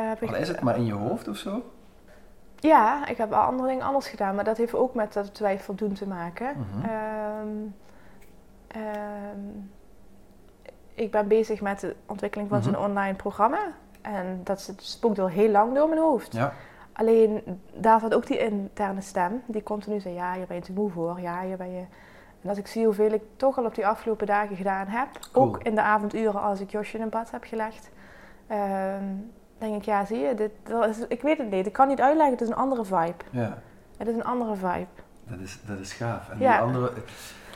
Heb 0.09 0.21
ik- 0.21 0.29
Al 0.29 0.35
is 0.35 0.47
het 0.47 0.61
maar 0.61 0.75
in 0.77 0.85
je 0.85 0.93
hoofd 0.93 1.27
of 1.27 1.37
zo? 1.37 1.61
Ja, 2.59 3.07
ik 3.07 3.17
heb 3.17 3.29
wel 3.29 3.39
andere 3.39 3.67
dingen 3.67 3.85
anders 3.85 4.07
gedaan, 4.07 4.35
maar 4.35 4.43
dat 4.43 4.57
heeft 4.57 4.75
ook 4.75 4.93
met 4.93 5.13
dat 5.13 5.33
twijfel 5.33 5.75
doen 5.75 5.93
te 5.93 6.07
maken. 6.07 6.55
Mhm. 6.57 6.85
Ehm, 6.89 7.47
ehm, 8.67 9.39
ik 10.93 11.11
ben 11.11 11.27
bezig 11.27 11.61
met 11.61 11.79
de 11.79 11.95
ontwikkeling 12.05 12.49
van 12.49 12.57
Mhm. 12.59 12.67
zo'n 12.67 12.83
online 12.83 13.13
programma. 13.15 13.59
En 14.01 14.41
dat 14.43 14.73
spookt 14.77 15.19
al 15.19 15.27
heel 15.27 15.49
lang 15.49 15.75
door 15.75 15.87
mijn 15.89 16.01
hoofd. 16.01 16.33
Ja. 16.33 16.53
Alleen 16.93 17.59
daar 17.73 17.99
zat 17.99 18.13
ook 18.13 18.27
die 18.27 18.37
interne 18.37 19.01
stem, 19.01 19.41
die 19.45 19.63
continu 19.63 19.99
zei: 19.99 20.13
Ja, 20.13 20.33
hier 20.33 20.45
ben 20.47 20.55
je 20.57 20.63
te 20.63 20.71
moe 20.73 20.89
voor. 20.91 21.19
Ja, 21.19 21.41
hier 21.41 21.57
ben 21.57 21.71
je. 21.71 21.83
En 22.41 22.49
als 22.49 22.57
ik 22.57 22.67
zie 22.67 22.85
hoeveel 22.85 23.11
ik 23.11 23.21
toch 23.35 23.57
al 23.57 23.65
op 23.65 23.75
die 23.75 23.87
afgelopen 23.87 24.27
dagen 24.27 24.55
gedaan 24.55 24.87
heb, 24.87 25.07
Cool. 25.31 25.45
ook 25.45 25.63
in 25.63 25.75
de 25.75 25.81
avonduren 25.81 26.41
als 26.41 26.59
ik 26.59 26.69
Josje 26.71 26.97
in 26.97 27.09
bad 27.09 27.31
heb 27.31 27.43
gelegd, 27.43 27.89
ehm, 28.47 29.03
denk 29.57 29.75
ik: 29.75 29.83
Ja, 29.83 30.05
zie 30.05 30.17
je, 30.19 30.33
dit, 30.35 30.51
dat 30.63 30.87
is, 30.89 30.97
ik 31.07 31.21
weet 31.21 31.37
het 31.37 31.51
niet. 31.51 31.65
Ik 31.65 31.73
kan 31.73 31.87
niet 31.87 32.01
uitleggen, 32.01 32.31
het 32.33 32.41
is 32.41 32.47
een 32.49 32.55
andere 32.55 32.85
vibe. 32.85 33.13
ja, 33.29 33.57
Het 33.97 34.07
is 34.07 34.13
een 34.15 34.23
andere 34.23 34.55
vibe. 34.55 34.85
dat 35.27 35.39
is, 35.39 35.59
dat 35.65 35.79
is 35.79 35.93
gaaf. 35.93 36.29
En 36.29 36.39
Ja. 36.39 36.51
die 36.51 36.61
andere, 36.61 36.91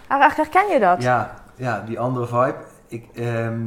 Her- 0.08 0.36
Herken 0.36 0.67
je 0.72 0.79
dat? 0.79 1.01
Ja, 1.03 1.34
ja, 1.55 1.81
die 1.86 2.00
andere 2.00 2.25
vibe. 2.27 2.55
Ik, 2.88 3.05
ehm, 3.15 3.60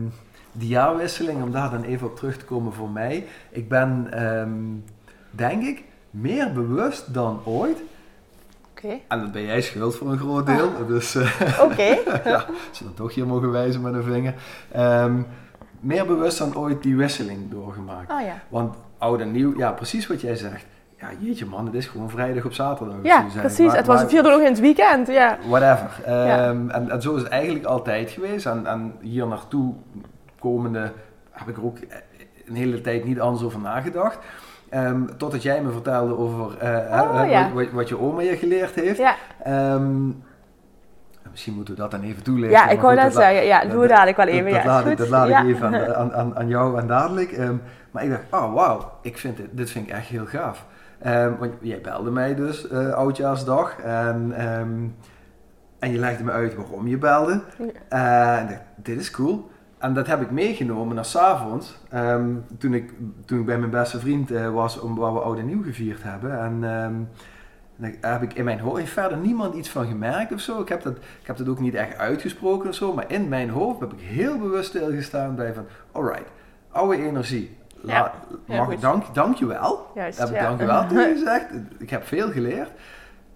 die 0.52 0.68
jaarwisseling, 0.68 1.42
om 1.42 1.50
daar 1.52 1.70
dan 1.70 1.82
even 1.82 2.06
op 2.06 2.16
terug 2.16 2.36
te 2.36 2.44
komen 2.44 2.72
voor 2.72 2.90
mij. 2.90 3.26
Ik 3.50 3.68
ben, 3.68 4.06
ehm, 4.10 4.52
denk 5.30 5.62
ik, 5.62 5.82
meer 6.10 6.52
bewust 6.52 7.14
dan 7.14 7.40
ooit. 7.44 7.82
Oké. 8.70 8.98
En 9.08 9.20
dat 9.20 9.32
ben 9.32 9.42
jij 9.42 9.60
schuld 9.60 9.96
voor 9.96 10.10
een 10.12 10.18
groot 10.18 10.46
deel. 10.46 10.86
Dus 10.86 11.14
eh, 11.14 11.60
Oké. 11.62 11.82
ja, 12.30 12.34
als 12.68 12.78
we 12.78 12.84
dan 12.84 12.94
toch 12.94 13.14
hier 13.14 13.26
mogen 13.26 13.50
wijzen 13.50 13.80
met 13.80 13.94
een 13.94 14.02
vinger. 14.02 14.34
Ehm, 14.72 15.22
meer 15.84 16.06
bewust 16.06 16.38
dan 16.38 16.56
ooit 16.56 16.82
die 16.82 16.96
wisseling 16.96 17.50
doorgemaakt. 17.50 18.10
Oh 18.12 18.20
ja. 18.20 18.34
Want 18.48 18.76
oud 18.98 19.20
en 19.20 19.30
nieuw, 19.32 19.56
ja, 19.56 19.72
precies 19.72 20.06
wat 20.06 20.20
jij 20.20 20.36
zegt. 20.36 20.66
Ja, 21.00 21.08
jeetje 21.18 21.46
man, 21.46 21.66
het 21.66 21.74
is 21.74 21.86
gewoon 21.86 22.10
vrijdag 22.10 22.44
op 22.44 22.52
zaterdag. 22.52 22.96
Ja, 23.02 23.24
precies. 23.40 23.66
Maar- 23.66 23.76
het 23.76 23.86
was 23.86 23.94
maar- 23.94 24.04
het 24.04 24.12
vierde 24.14 24.28
nog 24.28 24.38
in 24.40 24.44
het 24.46 24.60
weekend. 24.60 25.06
Ja. 25.06 25.38
whatever. 25.48 26.04
Ehm, 26.04 26.68
en, 26.70 26.90
en 26.90 27.02
zo 27.02 27.14
is 27.14 27.22
het 27.22 27.30
eigenlijk 27.30 27.64
altijd 27.64 28.10
geweest. 28.10 28.46
En, 28.46 28.66
en 28.66 28.92
hier 29.00 29.26
naartoe 29.26 29.74
komende 30.38 30.92
heb 31.30 31.48
ik 31.48 31.56
er 31.56 31.64
ook 31.64 31.76
een 32.46 32.54
hele 32.54 32.80
tijd 32.80 33.04
niet 33.04 33.20
anders 33.20 33.42
over 33.44 33.60
nagedacht. 33.60 34.18
Ehm, 34.68 35.02
totdat 35.16 35.42
jij 35.42 35.62
me 35.62 35.70
vertelde 35.70 36.16
over 36.18 36.58
eh, 36.58 37.02
Oh, 37.02 37.28
ja. 37.28 37.50
wat, 37.52 37.70
wat 37.70 37.88
je 37.88 37.98
oma 38.00 38.20
je 38.20 38.36
geleerd 38.36 38.74
heeft. 38.74 38.98
Ja. 38.98 39.14
Ehm, 39.42 40.10
misschien 41.34 41.54
moeten 41.54 41.74
we 41.74 41.80
dat 41.80 41.90
dan 41.90 42.02
even 42.02 42.22
toelichten. 42.22 42.58
ja, 42.58 42.68
ik 42.68 42.82
net 42.82 42.96
dat 42.96 43.12
zeggen. 43.12 43.44
Ja, 43.44 43.64
doe 43.64 43.86
dadelijk 43.86 44.16
wel 44.16 44.26
even. 44.26 44.52
Dat, 44.52 44.62
ja, 44.62 44.66
laat, 44.66 44.86
ik, 44.86 44.96
dat 44.96 45.08
laat 45.08 45.28
ja. 45.28 45.40
ik 45.40 45.46
even 45.46 45.66
aan, 45.66 45.94
aan, 45.94 46.14
aan, 46.14 46.36
aan 46.36 46.48
jou 46.48 46.78
en 46.78 46.86
dadelijk. 46.86 47.32
Ehm, 47.32 47.54
maar 47.90 48.04
ik 48.04 48.10
dacht, 48.10 48.22
oh 48.30 48.54
wauw, 48.54 48.92
ik 49.02 49.18
vind 49.18 49.36
dit, 49.36 49.46
dit 49.50 49.70
vind 49.70 49.86
ik 49.88 49.92
echt 49.92 50.06
heel 50.06 50.26
gaaf. 50.26 50.66
Ehm, 50.98 51.32
want 51.38 51.52
jij 51.60 51.80
belde 51.80 52.10
mij 52.10 52.34
dus 52.34 52.68
eh 52.68 52.92
oudjaarsdag. 52.92 53.78
En, 53.78 54.32
ehm, 54.36 54.86
en 55.78 55.92
je 55.92 55.98
legde 55.98 56.24
me 56.24 56.30
uit 56.30 56.54
waarom 56.54 56.86
je 56.86 56.98
belde. 56.98 57.40
Eh, 57.88 58.38
en 58.38 58.46
dacht, 58.46 58.62
dit 58.76 59.00
is 59.00 59.10
cool. 59.10 59.50
En 59.78 59.94
dat 59.94 60.06
heb 60.06 60.20
ik 60.20 60.30
meegenomen 60.30 60.94
naar 60.94 61.04
s'avonds. 61.04 61.76
Ehm 61.90 62.30
toen, 62.58 62.74
ik, 62.74 62.92
toen 63.24 63.38
ik 63.38 63.46
bij 63.46 63.58
mijn 63.58 63.70
beste 63.70 63.98
vriend 63.98 64.30
eh, 64.30 64.50
was, 64.50 64.80
om, 64.80 64.96
waar 64.96 65.12
we 65.12 65.20
oud 65.20 65.38
en 65.38 65.46
nieuw 65.46 65.62
gevierd 65.62 66.02
hebben. 66.02 66.38
En 66.38 66.64
daar 67.76 68.12
heb 68.12 68.22
ik 68.22 68.34
in 68.34 68.44
mijn 68.44 68.60
hoofd 68.60 68.88
verder 68.88 69.18
niemand 69.18 69.54
iets 69.54 69.68
van 69.68 69.86
gemerkt 69.86 70.32
of 70.32 70.40
zo. 70.40 70.60
Ik 70.60 70.68
heb, 70.68 70.82
dat, 70.82 70.96
ik 70.96 71.26
heb 71.26 71.36
dat 71.36 71.48
ook 71.48 71.60
niet 71.60 71.74
echt 71.74 71.96
uitgesproken 71.96 72.68
of 72.68 72.74
zo. 72.74 72.92
Maar 72.92 73.10
in 73.10 73.28
mijn 73.28 73.50
hoofd 73.50 73.80
heb 73.80 73.92
ik 73.92 74.00
heel 74.00 74.38
bewust 74.38 74.68
stilgestaan 74.68 75.34
bij 75.34 75.54
van... 75.54 75.66
Alright, 75.92 76.28
oude 76.70 76.96
energie. 76.96 77.56
La, 77.80 78.12
Ja, 78.46 78.64
mag, 78.64 78.78
dank, 78.78 79.14
dank 79.14 79.36
je 79.36 79.46
wel. 79.46 79.90
Juist, 79.94 80.18
Heb 80.18 80.28
ik 80.28 80.34
ja. 80.34 80.42
dank 80.42 80.60
je 80.60 80.66
wel 80.66 80.86
tegen 80.88 81.12
gezegd. 81.12 81.46
Ik 81.78 81.90
heb 81.90 82.06
veel 82.06 82.30
geleerd. 82.30 82.70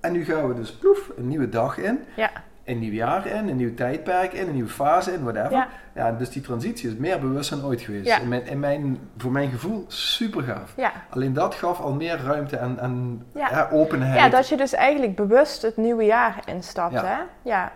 En 0.00 0.12
nu 0.12 0.24
gaan 0.24 0.48
we 0.48 0.54
dus 0.54 0.72
ploef, 0.72 1.10
een 1.16 1.28
nieuwe 1.28 1.48
dag 1.48 1.78
in. 1.78 1.98
Ja. 2.16 2.30
Een 2.68 2.78
nieuw 2.78 2.92
jaar 2.92 3.26
in, 3.26 3.48
een 3.48 3.56
nieuw 3.56 3.74
tijdperk 3.74 4.32
in, 4.32 4.46
een 4.48 4.52
nieuwe 4.54 4.68
fase 4.68 5.12
in, 5.12 5.22
whatever. 5.22 5.50
Ja. 5.52 5.68
Ja. 5.94 6.12
dus 6.12 6.30
die 6.30 6.42
transitie 6.42 6.88
is 6.90 6.96
meer 6.96 7.20
bewust 7.20 7.50
dan 7.50 7.64
ooit 7.64 7.80
geweest. 7.80 8.06
Ja. 8.06 8.18
In 8.18 8.28
mijn, 8.28 8.46
in 8.46 8.60
mijn, 8.60 8.98
voor 9.16 9.32
mijn 9.32 9.50
gevoel 9.50 9.84
super 9.88 10.42
gaaf. 10.42 10.72
Ja. 10.76 10.92
Alleen 11.10 11.32
dat 11.32 11.54
gaf 11.54 11.80
al 11.80 11.92
meer 11.92 12.20
ruimte 12.24 12.56
en, 12.56 12.78
en 12.78 13.26
Ja. 13.34 13.68
openheid. 13.72 14.18
ja, 14.18 14.28
dat 14.28 14.48
je 14.48 14.56
dus 14.56 14.72
eigenlijk 14.72 15.16
bewust 15.16 15.62
het 15.62 15.76
nieuwe 15.76 16.04
jaar 16.04 16.42
instapt, 16.44 16.92
Ja. 16.92 17.04
hè? 17.04 17.18
Ja. 17.50 17.72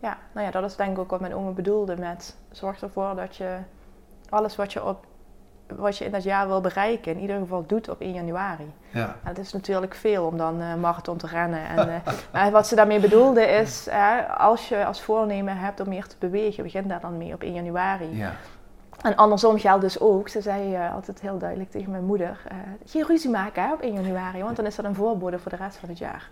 Ja, 0.00 0.18
nou 0.32 0.46
ja, 0.46 0.52
dat 0.52 0.64
is 0.64 0.76
denk 0.76 0.90
ik 0.92 0.98
ook 0.98 1.10
wat 1.10 1.20
mijn 1.20 1.34
oma 1.34 1.50
bedoelde 1.50 1.96
met... 1.96 2.36
Zorg 2.50 2.82
ervoor 2.82 3.14
dat 3.16 3.36
je 3.36 3.56
alles 4.28 4.56
wat 4.56 4.72
je, 4.72 4.84
op, 4.84 5.06
wat 5.74 5.98
je 5.98 6.04
in 6.04 6.10
dat 6.10 6.22
jaar 6.22 6.46
wil 6.46 6.60
bereiken... 6.60 7.12
in 7.12 7.20
ieder 7.20 7.38
geval 7.38 7.64
doet 7.66 7.88
op 7.88 8.00
1 8.00 8.12
januari. 8.12 8.72
Ja. 8.90 9.06
En 9.06 9.28
het 9.28 9.38
is 9.38 9.52
natuurlijk 9.52 9.94
veel 9.94 10.26
om 10.26 10.36
dan 10.36 10.60
een 10.60 10.80
marathon 10.80 11.16
te 11.16 11.26
rennen. 11.26 11.68
En, 11.68 11.88
eh, 11.88 12.12
maar 12.32 12.50
wat 12.50 12.66
ze 12.66 12.74
daarmee 12.74 13.00
bedoelde 13.00 13.46
is... 13.46 13.86
eh, 13.86 14.38
als 14.38 14.68
je 14.68 14.84
als 14.84 15.02
voornemen 15.02 15.58
hebt 15.58 15.80
om 15.80 15.88
meer 15.88 16.06
te 16.06 16.16
bewegen... 16.18 16.62
begin 16.62 16.88
daar 16.88 17.00
dan 17.00 17.16
mee 17.16 17.32
op 17.32 17.42
1 17.42 17.52
januari. 17.52 18.16
Ja. 18.16 18.32
En 19.02 19.16
andersom 19.16 19.58
geldt 19.58 19.82
dus 19.82 20.00
ook, 20.00 20.28
ze 20.28 20.40
zei 20.40 20.74
eh, 20.74 20.94
altijd 20.94 21.20
heel 21.20 21.38
duidelijk 21.38 21.70
tegen 21.70 21.90
mijn 21.90 22.04
moeder: 22.04 22.40
eh, 22.48 22.56
geen 22.86 23.06
ruzie 23.06 23.30
maken 23.30 23.62
hè, 23.62 23.72
op 23.72 23.80
1 23.80 23.92
januari, 23.92 24.42
want 24.42 24.56
dan 24.56 24.66
is 24.66 24.76
dat 24.76 24.84
een 24.84 24.94
voorbode 24.94 25.38
voor 25.38 25.50
de 25.50 25.56
rest 25.56 25.76
van 25.76 25.88
het 25.88 25.98
jaar. 25.98 26.28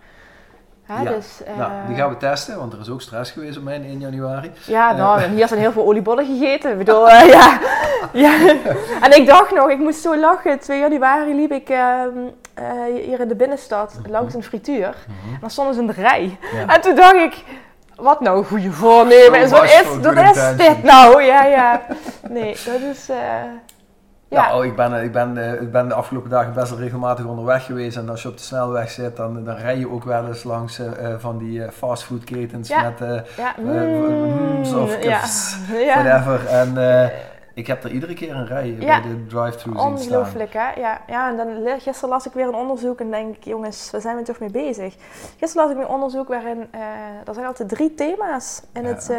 Hè, 0.85 1.01
Ja. 1.01 1.11
Dus, 1.11 1.43
eh, 1.45 1.57
Nou, 1.57 1.71
die 1.87 1.95
gaan 1.95 2.09
we 2.09 2.17
testen, 2.17 2.57
want 2.57 2.73
er 2.73 2.79
is 2.79 2.89
ook 2.89 3.01
stress 3.01 3.31
geweest 3.31 3.57
op 3.57 3.63
mijn 3.63 3.83
1 3.83 3.99
januari. 3.99 4.51
Ja, 4.65 4.91
Eh. 4.91 4.97
nou, 4.97 5.21
en 5.21 5.31
hier 5.31 5.47
zijn 5.47 5.59
heel 5.59 5.71
veel 5.71 5.85
oliebollen 5.85 6.25
gegeten. 6.25 6.71
Ik 6.71 6.77
bedoel, 6.77 7.09
eh, 7.11 7.27
ja. 7.27 7.59
ja. 8.13 8.33
En 9.01 9.15
ik 9.15 9.25
dacht 9.27 9.51
nog, 9.51 9.69
ik 9.69 9.77
moest 9.79 10.01
zo 10.01 10.17
lachen. 10.17 10.59
2 10.59 10.79
januari 10.79 11.35
liep 11.35 11.51
ik 11.51 11.69
ehm, 11.69 12.09
eh, 12.53 12.65
hier 13.05 13.19
in 13.19 13.27
de 13.27 13.35
binnenstad 13.35 13.95
langs 14.09 14.33
een 14.33 14.43
frituur. 14.43 14.85
En 15.07 15.37
dan 15.39 15.49
stonden 15.49 15.73
ze 15.73 15.79
in 15.79 15.87
de 15.87 15.93
rij. 15.93 16.37
Ja. 16.53 16.73
En 16.75 16.81
toen 16.81 16.95
dacht 16.95 17.13
ik, 17.15 17.43
wat 17.95 18.19
nou 18.21 18.45
goede 18.45 18.71
voornemen 18.71 19.49
Wat 19.49 19.61
much 19.61 19.81
is, 19.81 20.01
dat 20.01 20.17
is 20.17 20.57
dit 20.57 20.83
nou? 20.83 21.23
Ja, 21.23 21.45
ja. 21.45 21.81
Nee, 22.29 22.57
dat 22.65 22.79
is... 22.95 23.09
ja. 24.27 24.47
Nou, 24.47 24.65
ik 24.65 24.75
ben, 24.75 25.03
ik, 25.03 25.11
ben, 25.11 25.37
eh, 25.37 25.61
ik 25.61 25.71
ben 25.71 25.87
de 25.87 25.93
afgelopen 25.93 26.29
dagen 26.29 26.53
best 26.53 26.69
wel 26.69 26.79
regelmatig 26.79 27.25
onderweg 27.25 27.65
geweest. 27.65 27.97
En 27.97 28.09
als 28.09 28.21
je 28.21 28.27
op 28.27 28.37
de 28.37 28.43
snelweg 28.43 28.89
zit, 28.89 29.15
dan, 29.15 29.43
dan 29.43 29.55
rij 29.55 29.77
je 29.77 29.89
ook 29.89 30.03
wel 30.03 30.27
eens 30.27 30.43
langs 30.43 30.79
eh, 30.79 31.13
van 31.17 31.37
die 31.37 31.71
fastfoodketens 31.71 32.69
Ja. 32.69 32.81
met 32.81 33.01
eh 33.01 33.37
ja. 33.37 33.55
eh, 33.57 33.63
mms 33.63 34.73
of 34.73 35.03
ja. 35.03 35.19
kufs, 35.19 35.57
ja. 35.71 36.03
whatever. 36.03 36.47
En 36.47 37.11
ik 37.53 37.67
heb 37.67 37.83
er 37.83 37.91
iedere 37.91 38.13
keer 38.13 38.35
een 38.35 38.47
rij 38.47 38.75
bij 38.79 39.01
de 39.01 39.25
drive-thru 39.27 39.71
zien 39.71 39.79
staan. 39.79 39.91
Ongelooflijk, 39.91 40.53
hè? 40.53 40.69
Ja, 40.79 41.01
ja, 41.07 41.29
en 41.29 41.37
dan 41.37 41.79
gisteren 41.79 42.09
las 42.09 42.25
ik 42.25 42.33
weer 42.33 42.47
een 42.47 42.55
onderzoek 42.55 42.99
en 42.99 43.11
denk 43.11 43.35
ik, 43.35 43.43
jongens, 43.43 43.91
waar 43.91 44.01
zijn 44.01 44.15
we 44.15 44.23
toch 44.23 44.39
mee 44.39 44.51
bezig? 44.51 44.95
Gisteren 45.39 45.63
las 45.63 45.69
ik 45.71 45.77
weer 45.77 45.85
een 45.85 45.93
onderzoek 45.93 46.27
waarin, 46.27 46.67
er 47.25 47.33
zijn 47.33 47.45
altijd 47.45 47.69
drie 47.69 47.93
thema's 47.93 48.61
in 48.73 48.85
het, 48.85 49.11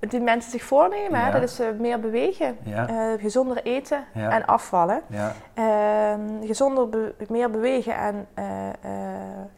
die 0.00 0.20
mensen 0.20 0.50
zich 0.50 0.62
voornemen. 0.62 1.20
Hè? 1.24 1.32
Dat 1.32 1.42
is 1.42 1.60
meer 1.78 2.00
bewegen, 2.00 2.58
eh, 2.64 3.12
gezonder 3.18 3.62
eten 3.62 4.04
en 4.14 4.46
afvallen. 4.46 5.02
ja, 5.06 5.32
Ehm, 5.54 6.46
gezonder, 6.46 6.88
be- 6.88 7.14
meer 7.28 7.50
bewegen 7.50 7.94
en 7.94 8.26
eh, 8.34 8.68
eh, 8.68 8.72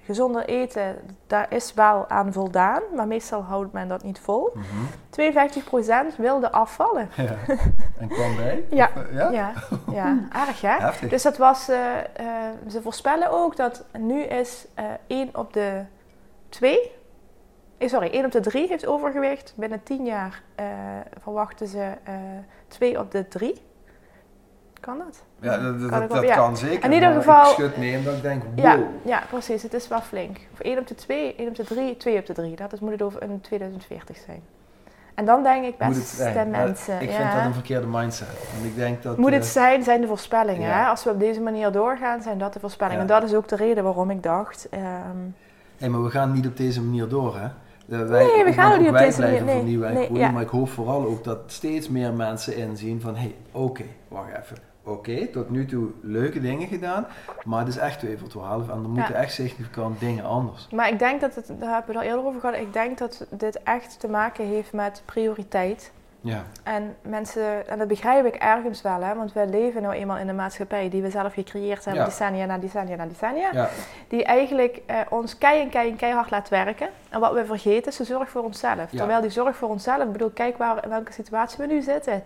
gezonder 0.04 0.44
eten, 0.44 0.96
daar 1.26 1.46
is 1.48 1.74
wel 1.74 2.08
aan 2.08 2.32
voldaan, 2.32 2.82
maar 2.96 3.06
meestal 3.06 3.42
houdt 3.42 3.72
men 3.72 3.88
dat 3.88 4.02
niet 4.02 4.18
vol. 4.20 4.50
mhm. 4.54 4.64
52% 5.10 6.16
wilde 6.16 6.52
afvallen. 6.52 7.08
ja. 7.16 7.24
En 7.98 8.08
kwam 8.08 8.36
bij? 8.36 8.64
Ja. 8.70 8.90
Of, 8.96 9.02
ja? 9.12 9.52
Ja, 9.92 10.18
aardig 10.32 10.60
hè? 10.70 10.76
Heftig. 10.78 11.08
Dus 11.10 11.22
dat 11.22 11.36
was, 11.36 11.64
ze 12.68 12.82
voorspellen 12.82 13.30
ook 13.30 13.56
dat 13.56 13.84
nu 13.98 14.22
is 14.22 14.66
1 15.06 15.28
op 15.36 15.52
de 15.52 15.82
2, 16.48 16.78
eh, 16.80 16.86
sorry, 17.88 18.10
1 18.10 18.24
op 18.24 18.32
de 18.32 18.40
3 18.40 18.68
heeft 18.68 18.86
overgewicht. 18.86 19.52
Binnen 19.56 19.82
10 19.82 20.04
jaar 20.04 20.42
eh, 20.54 20.66
verwachten 21.22 21.66
ze 21.66 21.92
eh 22.04 22.14
2 22.68 22.98
op 22.98 23.10
de 23.10 23.28
3. 23.28 23.54
Kan 24.80 24.98
dat? 24.98 25.22
Ja, 25.40 25.58
dat, 25.58 25.80
dat, 25.80 25.90
Kan 25.90 26.08
dat 26.08 26.22
ja. 26.24 26.54
zeker. 26.54 26.84
In 26.84 26.92
ieder 26.92 27.12
geval- 27.12 27.50
Ik 27.50 27.54
schud 27.56 27.76
nee 27.76 27.98
omdat 27.98 28.14
ik 28.14 28.22
denk, 28.22 28.42
wow. 28.42 28.58
Ja, 28.64 28.78
ja, 29.02 29.22
precies. 29.30 29.62
Het 29.62 29.74
is 29.74 29.88
wel 29.88 30.00
flink. 30.00 30.38
Voor 30.54 30.64
1 30.64 30.78
op 30.78 30.86
de 30.86 30.94
2, 30.94 31.34
1 31.34 31.48
op 31.48 31.54
de 31.54 31.64
3, 31.64 31.96
2 31.96 32.18
op 32.18 32.26
de 32.26 32.32
3. 32.32 32.56
Dat 32.56 32.72
is, 32.72 32.80
moet 32.80 32.90
het 32.90 33.02
over 33.02 33.22
in 33.22 33.40
2040 33.40 34.16
zijn. 34.16 34.42
En 35.14 35.24
dan 35.24 35.42
denk 35.42 35.64
ik, 35.64 35.74
zijn. 36.04 36.50
Maar 36.50 36.66
mensen. 36.66 37.00
Ik 37.00 37.10
ja. 37.10 37.16
vind 37.16 37.32
dat 37.32 37.44
een 37.44 37.52
verkeerde 37.54 37.86
mindset. 37.86 38.28
Want 38.54 38.64
ik 38.64 38.76
denk 38.76 39.02
dat... 39.02 39.16
Moet 39.16 39.28
eh, 39.30 39.34
het 39.36 39.46
zijn, 39.46 39.82
zijn 39.82 40.00
de 40.00 40.06
voorspellingen. 40.06 40.68
ja. 40.68 40.78
Hè? 40.82 40.84
Als 40.86 41.04
we 41.04 41.10
op 41.10 41.18
deze 41.18 41.40
manier 41.40 41.72
doorgaan, 41.72 42.22
zijn 42.22 42.38
dat 42.38 42.52
de 42.52 42.60
voorspellingen. 42.60 43.00
En 43.00 43.06
dat 43.06 43.22
is 43.22 43.34
ook 43.34 43.48
de 43.48 43.56
reden 43.56 43.84
waarom 43.84 44.10
ik 44.10 44.22
dacht. 44.22 44.68
ehm, 44.70 44.82
Hé, 45.78 45.88
maar 45.88 46.02
we 46.02 46.10
gaan 46.10 46.32
niet 46.32 46.46
op 46.46 46.56
deze 46.56 46.82
manier 46.82 47.08
door, 47.08 47.38
hè? 47.38 47.48
Eh, 47.90 48.08
Nee, 48.08 48.44
we 48.44 48.52
gaan 48.52 48.72
ook 48.72 48.78
niet 48.78 48.88
op 48.88 48.94
wij 48.94 49.04
deze 49.04 49.20
manier, 49.20 49.44
nee. 49.44 49.78
Nee, 49.78 50.12
ja. 50.12 50.30
maar 50.30 50.42
ik 50.42 50.48
hoop 50.48 50.68
vooral 50.68 51.06
ook 51.06 51.24
dat 51.24 51.38
steeds 51.46 51.88
meer 51.88 52.12
mensen 52.12 52.56
inzien 52.56 53.00
van, 53.00 53.14
hé, 53.14 53.20
hey, 53.20 53.34
oké, 53.52 53.84
wacht 54.08 54.28
even. 54.42 54.56
Oké, 54.84 55.26
tot 55.26 55.50
nu 55.50 55.66
toe 55.66 55.88
leuke 56.00 56.40
dingen 56.40 56.68
gedaan, 56.68 57.06
maar 57.44 57.58
het 57.58 57.68
is 57.68 57.76
echt 57.76 57.98
2 57.98 58.18
voor 58.18 58.28
12 58.28 58.68
en 58.68 58.74
er 58.74 58.88
moeten 58.88 59.14
echt 59.14 59.32
significant 59.32 60.00
dingen 60.00 60.24
anders. 60.24 60.68
maar 60.70 60.88
ik 60.88 60.98
denk 60.98 61.20
dat 61.20 61.34
het, 61.34 61.46
daar 61.46 61.72
hebben 61.72 61.86
we 61.86 61.92
het 61.92 61.96
al 61.96 62.02
eerder 62.02 62.24
over 62.24 62.40
gehad. 62.40 62.56
Ik 62.56 62.72
denk 62.72 62.98
dat 62.98 63.26
dit 63.30 63.62
echt 63.62 64.00
te 64.00 64.08
maken 64.08 64.46
heeft 64.46 64.72
met 64.72 65.02
prioriteit. 65.04 65.92
Ja, 66.22 66.42
En 66.62 66.96
mensen, 67.02 67.68
en 67.68 67.78
dat 67.78 67.88
begrijp 67.88 68.24
ik 68.26 68.34
ergens 68.34 68.82
wel, 68.82 69.00
hè, 69.02 69.14
want 69.14 69.32
wij 69.32 69.46
leven 69.46 69.82
nou 69.82 69.94
eenmaal 69.94 70.16
in 70.16 70.28
een 70.28 70.36
maatschappij 70.36 70.88
die 70.88 71.02
we 71.02 71.10
zelf 71.10 71.32
gecreëerd 71.32 71.84
hebben, 71.84 72.02
Ja. 72.02 72.08
decennia 72.08 72.44
na 72.46 72.58
decennia 72.58 72.96
na 72.96 73.06
decennia. 73.06 73.48
ja, 73.52 73.68
Die 74.08 74.24
eigenlijk 74.24 74.80
eh, 74.86 74.96
ons 75.08 75.38
kei 75.38 75.60
en 75.60 75.68
kei 75.70 75.90
en 75.90 75.96
keihard 75.96 76.30
laat 76.30 76.48
werken. 76.48 76.88
En 77.10 77.20
wat 77.20 77.32
we 77.32 77.44
vergeten 77.44 77.90
is 77.90 77.96
de 77.96 78.04
zorg 78.04 78.28
voor 78.30 78.42
onszelf. 78.42 78.76
Ja. 78.90 78.98
Terwijl 78.98 79.20
die 79.20 79.30
zorg 79.30 79.56
voor 79.56 79.68
onszelf, 79.68 80.02
ik 80.02 80.12
bedoel, 80.12 80.30
kijk 80.30 80.56
waar, 80.58 80.84
in 80.84 80.90
welke 80.90 81.12
situatie 81.12 81.58
we 81.58 81.66
nu 81.72 81.80
zitten. 81.82 82.22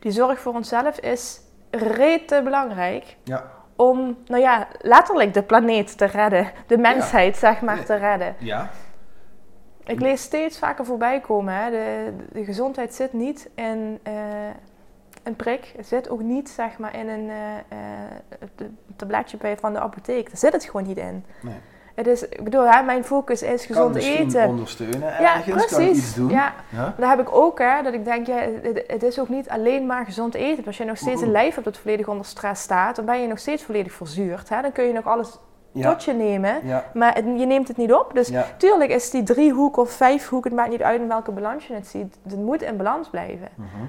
Die 0.00 0.12
zorg 0.12 0.38
voor 0.40 0.54
onszelf 0.54 0.98
is 0.98 1.40
rete 1.70 2.40
belangrijk 2.44 3.16
ja, 3.24 3.44
om, 3.76 4.16
nou 4.26 4.42
ja, 4.42 4.66
letterlijk 4.80 5.34
de 5.34 5.42
planeet 5.42 5.98
te 5.98 6.04
redden. 6.04 6.50
De 6.66 6.78
mensheid, 6.78 7.36
zeg 7.36 7.60
maar, 7.60 7.84
te 7.84 7.94
redden. 7.94 8.34
ja, 8.38 8.70
Ik 9.86 10.00
lees 10.00 10.22
steeds 10.22 10.58
vaker 10.58 10.84
voorbij 10.84 11.20
komen. 11.20 11.54
Hè. 11.54 11.70
De, 11.70 12.12
de 12.32 12.44
gezondheid 12.44 12.94
zit 12.94 13.12
niet 13.12 13.50
in 13.54 13.98
eh, 14.02 14.14
een 15.22 15.36
prik. 15.36 15.72
Het 15.76 15.86
zit 15.86 16.08
ook 16.10 16.22
niet 16.22 16.48
zeg 16.50 16.78
maar, 16.78 16.96
in 16.96 17.08
een 17.08 17.30
eh, 17.30 17.56
eh, 17.68 18.66
tabletje 18.96 19.36
bij 19.36 19.56
van 19.56 19.72
de 19.72 19.80
apotheek. 19.80 20.26
Daar 20.26 20.36
zit 20.36 20.52
het 20.52 20.64
gewoon 20.64 20.86
niet 20.86 20.98
in. 20.98 21.24
nee. 21.40 21.54
Het 21.94 22.06
is, 22.06 22.22
ik 22.28 22.44
bedoel, 22.44 22.70
hè, 22.70 22.82
mijn 22.82 23.04
focus 23.04 23.42
is 23.42 23.66
gezond 23.66 23.92
kan 23.96 24.02
eten. 24.04 24.46
ondersteunen 24.48 25.00
Ja, 25.00 25.34
ergens, 25.34 25.46
kan 25.46 25.62
iets 25.62 25.74
precies. 25.74 26.14
doen. 26.14 26.28
Ja, 26.30 26.54
Ja? 26.68 26.94
dat 26.98 27.08
heb 27.08 27.20
ik 27.20 27.32
ook, 27.34 27.58
hè, 27.58 27.82
dat 27.82 27.94
ik 27.94 28.04
denk, 28.04 28.26
ja, 28.26 28.36
het, 28.62 28.84
het 28.86 29.02
is 29.02 29.18
ook 29.18 29.28
niet 29.28 29.48
alleen 29.48 29.86
maar 29.86 30.04
gezond 30.04 30.34
eten. 30.34 30.64
Als 30.66 30.76
je 30.76 30.84
nog 30.84 30.96
steeds 30.96 31.22
een 31.22 31.30
lijf 31.30 31.52
hebt 31.54 31.64
dat 31.66 31.78
volledig 31.78 32.08
onder 32.08 32.26
stress 32.26 32.62
staat, 32.62 32.96
dan 32.96 33.04
ben 33.04 33.20
je 33.20 33.26
nog 33.26 33.38
steeds 33.38 33.62
volledig 33.62 33.92
verzuurd. 33.92 34.48
Hè. 34.48 34.62
Dan 34.62 34.72
kun 34.72 34.84
je 34.84 34.92
nog 34.92 35.06
alles 35.06 35.38
Ja, 35.74 35.90
tot 35.92 36.04
je 36.04 36.12
nemen, 36.12 36.66
ja, 36.66 36.84
maar 36.94 37.14
het- 37.14 37.24
je 37.40 37.46
neemt 37.46 37.68
het 37.68 37.76
niet 37.76 37.92
op. 37.92 38.10
Dus 38.14 38.28
ja. 38.28 38.46
Tuurlijk 38.56 38.90
is 38.90 39.10
die 39.10 39.22
driehoek 39.22 39.76
of 39.76 39.90
vijfhoek, 39.90 40.44
het 40.44 40.52
maakt 40.52 40.70
niet 40.70 40.82
uit 40.82 41.00
in 41.00 41.08
welke 41.08 41.32
balans 41.32 41.66
je 41.66 41.74
het 41.74 41.86
ziet. 41.86 42.18
Het 42.22 42.36
moet 42.36 42.62
in 42.62 42.76
balans 42.76 43.08
blijven. 43.10 43.48
Mhm. 43.54 43.84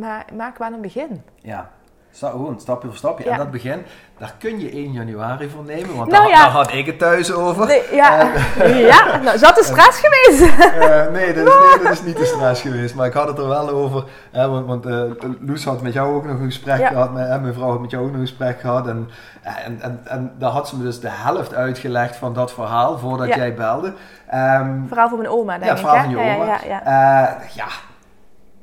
Maar 0.00 0.26
maak 0.36 0.58
wel 0.58 0.72
een 0.72 0.80
begin. 0.80 1.22
Ja. 1.36 1.70
Sta, 2.16 2.30
gewoon 2.30 2.60
stapje 2.60 2.88
voor 2.88 2.96
stapje. 2.96 3.24
Ja. 3.24 3.30
En 3.30 3.38
dat 3.38 3.50
begin, 3.50 3.82
daar 4.18 4.34
kun 4.38 4.60
je 4.60 4.70
1 4.70 4.92
januari 4.92 5.48
voor 5.48 5.64
nemen, 5.64 5.96
want 5.96 6.10
Nou 6.10 6.22
daar, 6.22 6.28
ja. 6.32 6.42
daar 6.42 6.50
had 6.50 6.72
ik 6.72 6.86
het 6.86 6.98
thuis 6.98 7.32
over. 7.32 7.66
Nee, 7.66 7.82
ja, 7.92 8.30
ja 8.92 9.16
nou, 9.22 9.38
zat 9.38 9.54
de 9.54 9.64
stress 9.64 10.00
geweest? 10.04 10.58
Eh, 10.58 11.06
nee, 11.12 11.32
dat 11.34 11.46
is, 11.46 11.52
nee, 11.54 11.78
dat 11.82 11.92
is 11.92 12.02
niet 12.02 12.16
de 12.16 12.24
stress 12.24 12.60
geweest. 12.60 12.94
Maar 12.94 13.06
ik 13.06 13.12
had 13.12 13.28
het 13.28 13.38
er 13.38 13.48
wel 13.48 13.68
over. 13.68 14.04
Hè, 14.30 14.48
want 14.48 14.66
want 14.66 14.86
eh, 14.86 15.02
Loes 15.40 15.64
had 15.64 15.82
met 15.82 15.92
jou 15.92 16.14
ook 16.14 16.24
nog 16.26 16.38
een 16.38 16.44
gesprek 16.44 16.78
Ja. 16.78 16.88
gehad. 16.88 17.08
En 17.16 17.40
mijn 17.40 17.54
vrouw 17.54 17.70
had 17.70 17.80
met 17.80 17.90
jou 17.90 18.02
ook 18.04 18.10
nog 18.10 18.20
een 18.20 18.26
gesprek 18.26 18.60
gehad. 18.60 18.86
En, 18.86 19.10
en, 19.42 19.80
en, 19.80 20.00
en 20.04 20.32
daar 20.38 20.50
had 20.50 20.68
ze 20.68 20.76
me 20.76 20.82
dus 20.84 21.00
de 21.00 21.10
helft 21.10 21.54
uitgelegd 21.54 22.16
van 22.16 22.34
dat 22.34 22.52
verhaal 22.52 22.98
voordat 22.98 23.34
jij 23.34 23.54
belde. 23.54 23.92
Ehm, 24.26 24.86
Verhaal 24.86 25.08
van 25.08 25.18
mijn 25.18 25.30
oma, 25.30 25.58
denk 25.58 25.70
ja, 25.70 25.76
verhaal 25.76 26.00
van 26.00 26.10
je 26.10 26.18
oma. 26.18 26.62
Eh, 26.62 27.54
ja, 27.54 27.66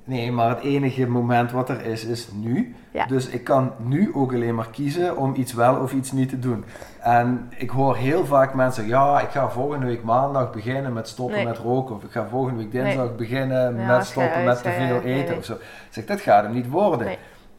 Nee, 0.06 0.32
maar 0.32 0.50
het 0.50 0.60
enige 0.60 1.08
moment 1.08 1.52
wat 1.52 1.70
er 1.70 1.86
is, 1.86 2.06
is 2.06 2.28
nu. 2.34 2.76
Ja. 2.92 3.06
Dus 3.06 3.28
ik 3.28 3.44
kan 3.44 3.72
nu 3.78 4.12
ook 4.14 4.34
alleen 4.34 4.56
maar 4.56 4.70
kiezen 4.72 5.18
om 5.18 5.36
iets 5.36 5.54
wel 5.54 5.76
of 5.76 5.94
iets 5.94 6.12
niet 6.12 6.30
te 6.30 6.40
doen. 6.40 6.66
En 7.02 7.50
ik 7.58 7.70
hoor 7.70 7.96
heel 7.96 8.26
vaak 8.26 8.54
mensen 8.54 8.88
ja, 8.88 9.20
ik 9.22 9.30
ga 9.30 9.50
volgende 9.50 9.86
week 9.86 10.04
maandag 10.04 10.52
beginnen 10.52 10.94
met 10.94 11.08
stoppen 11.08 11.36
Nee. 11.36 11.46
met 11.46 11.58
roken. 11.58 11.96
Of 11.96 12.04
ik 12.04 12.12
ga 12.12 12.28
volgende 12.28 12.58
week 12.64 12.72
dinsdag 12.72 13.06
Nee. 13.08 13.16
beginnen 13.16 13.78
Ja, 13.80 13.96
met 13.96 14.06
stoppen 14.06 14.44
met 14.44 14.64
te 14.64 14.70
veel 14.72 15.02
eten 15.02 15.30
nee. 15.30 15.38
of 15.38 15.46
zo. 15.46 15.54
Ik 15.54 15.60
zeg, 15.90 16.06
dat 16.06 16.22
gaat 16.22 16.44
hem 16.44 16.54
niet 16.54 16.70
worden. 16.70 17.16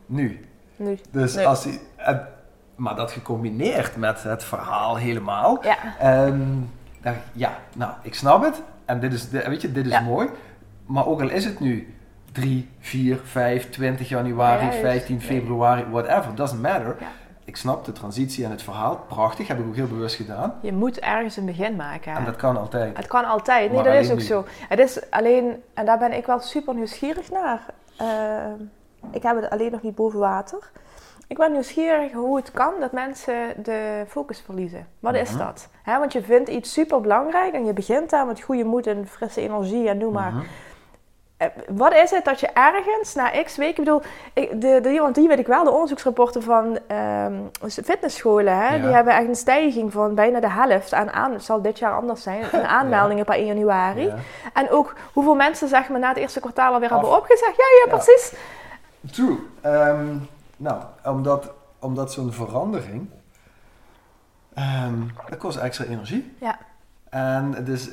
Nu. 0.07 0.41
Nu. 0.77 0.99
Dus 1.11 1.39
als 1.39 1.65
hij, 1.65 1.79
en- 1.97 2.27
maar 2.77 2.95
dat 2.97 3.11
gecombineerd 3.13 3.97
met 3.97 4.23
het 4.23 4.45
verhaal 4.45 4.97
helemaal. 4.97 5.59
Ja. 5.63 5.77
Ehm, 5.99 6.41
dan, 7.03 7.15
ja, 7.33 7.57
nou, 7.77 7.93
ik 8.03 8.15
snap 8.15 8.43
het. 8.43 8.63
En 8.85 9.01
dit 9.01 9.13
is, 9.13 9.29
dit- 9.31 9.47
weet 9.47 9.63
je, 9.63 9.73
dit 9.73 9.87
is 9.87 10.01
mooi. 10.01 10.29
Maar 10.87 11.07
ook 11.07 11.21
al 11.21 11.31
is 11.31 11.45
het 11.45 11.61
nu 11.61 11.95
3, 12.35 12.69
4, 12.81 13.21
5, 13.25 13.71
20 13.71 14.09
januari, 14.09 14.59
Ja, 14.59 14.65
juist. 14.65 14.81
15 14.81 15.17
Nee. 15.17 15.27
februari, 15.27 15.85
whatever, 15.91 16.35
doesn't 16.35 16.63
matter. 16.63 16.97
Ja. 17.01 17.07
Ik 17.45 17.57
snap 17.57 17.85
de 17.85 17.93
transitie 17.93 18.45
en 18.45 18.51
het 18.51 18.63
verhaal. 18.63 19.05
Prachtig, 19.09 19.49
heb 19.49 19.59
ik 19.59 19.67
ook 19.67 19.75
heel 19.75 19.87
bewust 19.87 20.17
gedaan. 20.17 20.55
Je 20.61 20.73
moet 20.73 20.99
ergens 21.01 21.37
een 21.37 21.45
begin 21.47 21.77
maken. 21.77 22.13
hè. 22.13 22.19
En 22.19 22.25
dat 22.25 22.37
kan 22.37 22.57
altijd. 22.57 22.97
Het 22.97 23.07
kan 23.07 23.25
altijd. 23.25 23.67
Nee, 23.73 23.83
Maar 23.83 23.93
dat 23.93 24.03
is 24.03 24.11
ook 24.11 24.19
nu. 24.19 24.23
zo. 24.25 24.45
Het 24.69 24.79
is 24.79 25.11
alleen, 25.11 25.63
en 25.75 25.87
daar 25.87 25.99
ben 25.99 26.13
ik 26.13 26.27
wel 26.27 26.39
super 26.41 26.75
nieuwsgierig 26.75 27.31
naar. 27.31 27.61
Ehm, 27.97 28.61
ik 29.11 29.23
heb 29.23 29.37
het 29.41 29.51
alleen 29.51 29.71
nog 29.73 29.83
niet 29.83 29.95
boven 29.95 30.19
water. 30.19 30.71
Ik 31.27 31.37
ben 31.37 31.53
nieuwsgierig 31.53 32.13
hoe 32.13 32.37
het 32.37 32.51
kan 32.53 32.73
dat 32.81 32.93
mensen 32.93 33.35
de 33.63 34.05
focus 34.09 34.41
verliezen. 34.45 34.87
Wat 35.01 35.15
is 35.15 35.31
Mhm. 35.31 35.39
dat? 35.39 35.69
Want 35.85 36.13
je 36.13 36.23
vindt 36.23 36.49
iets 36.49 36.73
super 36.73 37.01
belangrijk 37.01 37.55
en 37.55 37.65
je 37.65 37.73
begint 37.73 38.11
daar 38.11 38.27
met 38.27 38.41
goede 38.41 38.65
moed 38.65 38.87
en 38.87 39.07
frisse 39.07 39.41
energie 39.41 39.89
en 39.89 39.99
doe 39.99 40.13
maar. 40.13 40.33
Mhm. 40.33 40.45
Eh, 41.37 41.47
Wat 41.69 41.95
is 41.95 42.11
het 42.11 42.25
dat 42.25 42.41
je 42.41 42.47
ergens 42.47 43.15
na 43.15 43.43
x 43.43 43.57
weken, 43.57 43.69
ik 43.79 43.85
bedoel, 43.85 44.03
de, 44.61 44.81
de, 44.83 44.99
want 45.01 45.15
die 45.15 45.29
weet 45.29 45.39
ik 45.39 45.47
wel, 45.47 45.65
de 45.65 45.71
onderzoeksrapporten 45.71 46.43
van 46.43 46.79
ehm, 46.87 47.35
fitnessscholen, 47.69 48.57
hè, 48.57 48.75
Ja. 48.75 48.83
die 48.83 48.93
hebben 48.95 49.15
echt 49.17 49.29
een 49.29 49.35
stijging 49.37 49.93
van 49.93 50.15
bijna 50.15 50.41
de 50.41 50.51
helft 50.51 50.95
aan, 50.95 51.11
aan 51.13 51.33
het 51.33 51.45
zal 51.45 51.63
dit 51.63 51.79
jaar 51.79 51.95
anders 51.97 52.23
zijn, 52.23 52.45
aan 52.53 52.63
aanmeldingen 52.65 53.25
per 53.25 53.35
1 53.35 53.47
januari. 53.47 54.07
Ja. 54.07 54.17
En 54.53 54.71
ook 54.71 54.95
hoeveel 55.13 55.35
mensen 55.35 55.69
zeg 55.69 55.89
maar 55.89 55.99
na 56.01 56.09
het 56.09 56.17
eerste 56.17 56.41
kwartaal 56.41 56.73
alweer 56.73 56.91
Af. 56.91 57.01
hebben 57.01 57.17
opgezegd. 57.19 57.57
Ja, 57.57 57.65
ja, 57.85 57.91
Ja. 57.91 57.97
precies. 57.97 58.35
True. 59.13 59.37
Ehm, 59.61 60.17
nou, 60.57 60.83
omdat, 61.05 61.51
omdat 61.79 62.13
zo'n 62.13 62.33
verandering, 62.33 63.09
ehm, 64.55 64.95
dat 65.29 65.39
kost 65.39 65.59
extra 65.59 65.85
energie. 65.85 66.35
Ja. 66.41 66.59
En 67.11 67.65
dus 67.65 67.91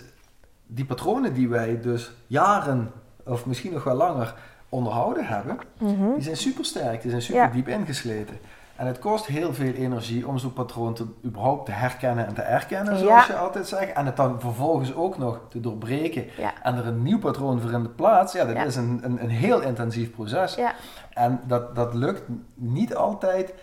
die 0.65 0.85
patronen 0.85 1.33
die 1.33 1.49
wij 1.49 1.79
dus 1.81 2.11
jaren, 2.27 2.91
of 3.25 3.45
misschien 3.45 3.73
nog 3.73 3.83
wel 3.83 3.95
langer, 3.95 4.35
onderhouden 4.69 5.25
hebben, 5.25 5.57
Mhm. 5.79 6.13
die 6.13 6.23
zijn 6.23 6.37
super 6.37 6.65
sterk, 6.65 7.01
die 7.01 7.09
zijn 7.09 7.21
super 7.21 7.41
Ja. 7.41 7.47
diep 7.47 7.67
ingesleten. 7.67 8.37
En 8.75 8.87
het 8.87 8.99
kost 8.99 9.25
heel 9.25 9.53
veel 9.53 9.73
energie 9.73 10.27
om 10.27 10.37
zo'n 10.37 10.53
patroon 10.53 10.93
te, 10.93 11.05
überhaupt 11.25 11.65
te 11.65 11.71
herkennen 11.71 12.25
en 12.27 12.33
te 12.33 12.41
erkennen, 12.41 12.97
zoals 12.97 13.27
Ja. 13.27 13.33
je 13.33 13.39
altijd 13.39 13.67
zegt. 13.67 13.93
En 13.93 14.05
het 14.05 14.15
dan 14.15 14.39
vervolgens 14.39 14.93
ook 14.95 15.17
nog 15.17 15.39
te 15.49 15.59
doorbreken 15.59 16.25
Ja. 16.37 16.53
en 16.63 16.75
er 16.75 16.87
een 16.87 17.03
nieuw 17.03 17.19
patroon 17.19 17.61
voor 17.61 17.71
in 17.71 17.83
de 17.83 17.89
plaats. 17.89 18.33
Ja, 18.33 18.45
dat 18.45 18.55
Ja. 18.55 18.63
is 18.63 18.75
een, 18.75 18.99
een, 19.03 19.23
een 19.23 19.29
heel 19.29 19.61
intensief 19.61 20.11
proces. 20.11 20.55
Ja. 20.55 20.73
En 21.13 21.39
dat, 21.47 21.75
dat 21.75 21.93
lukt 21.93 22.21
niet 22.53 22.95
altijd 22.95 23.53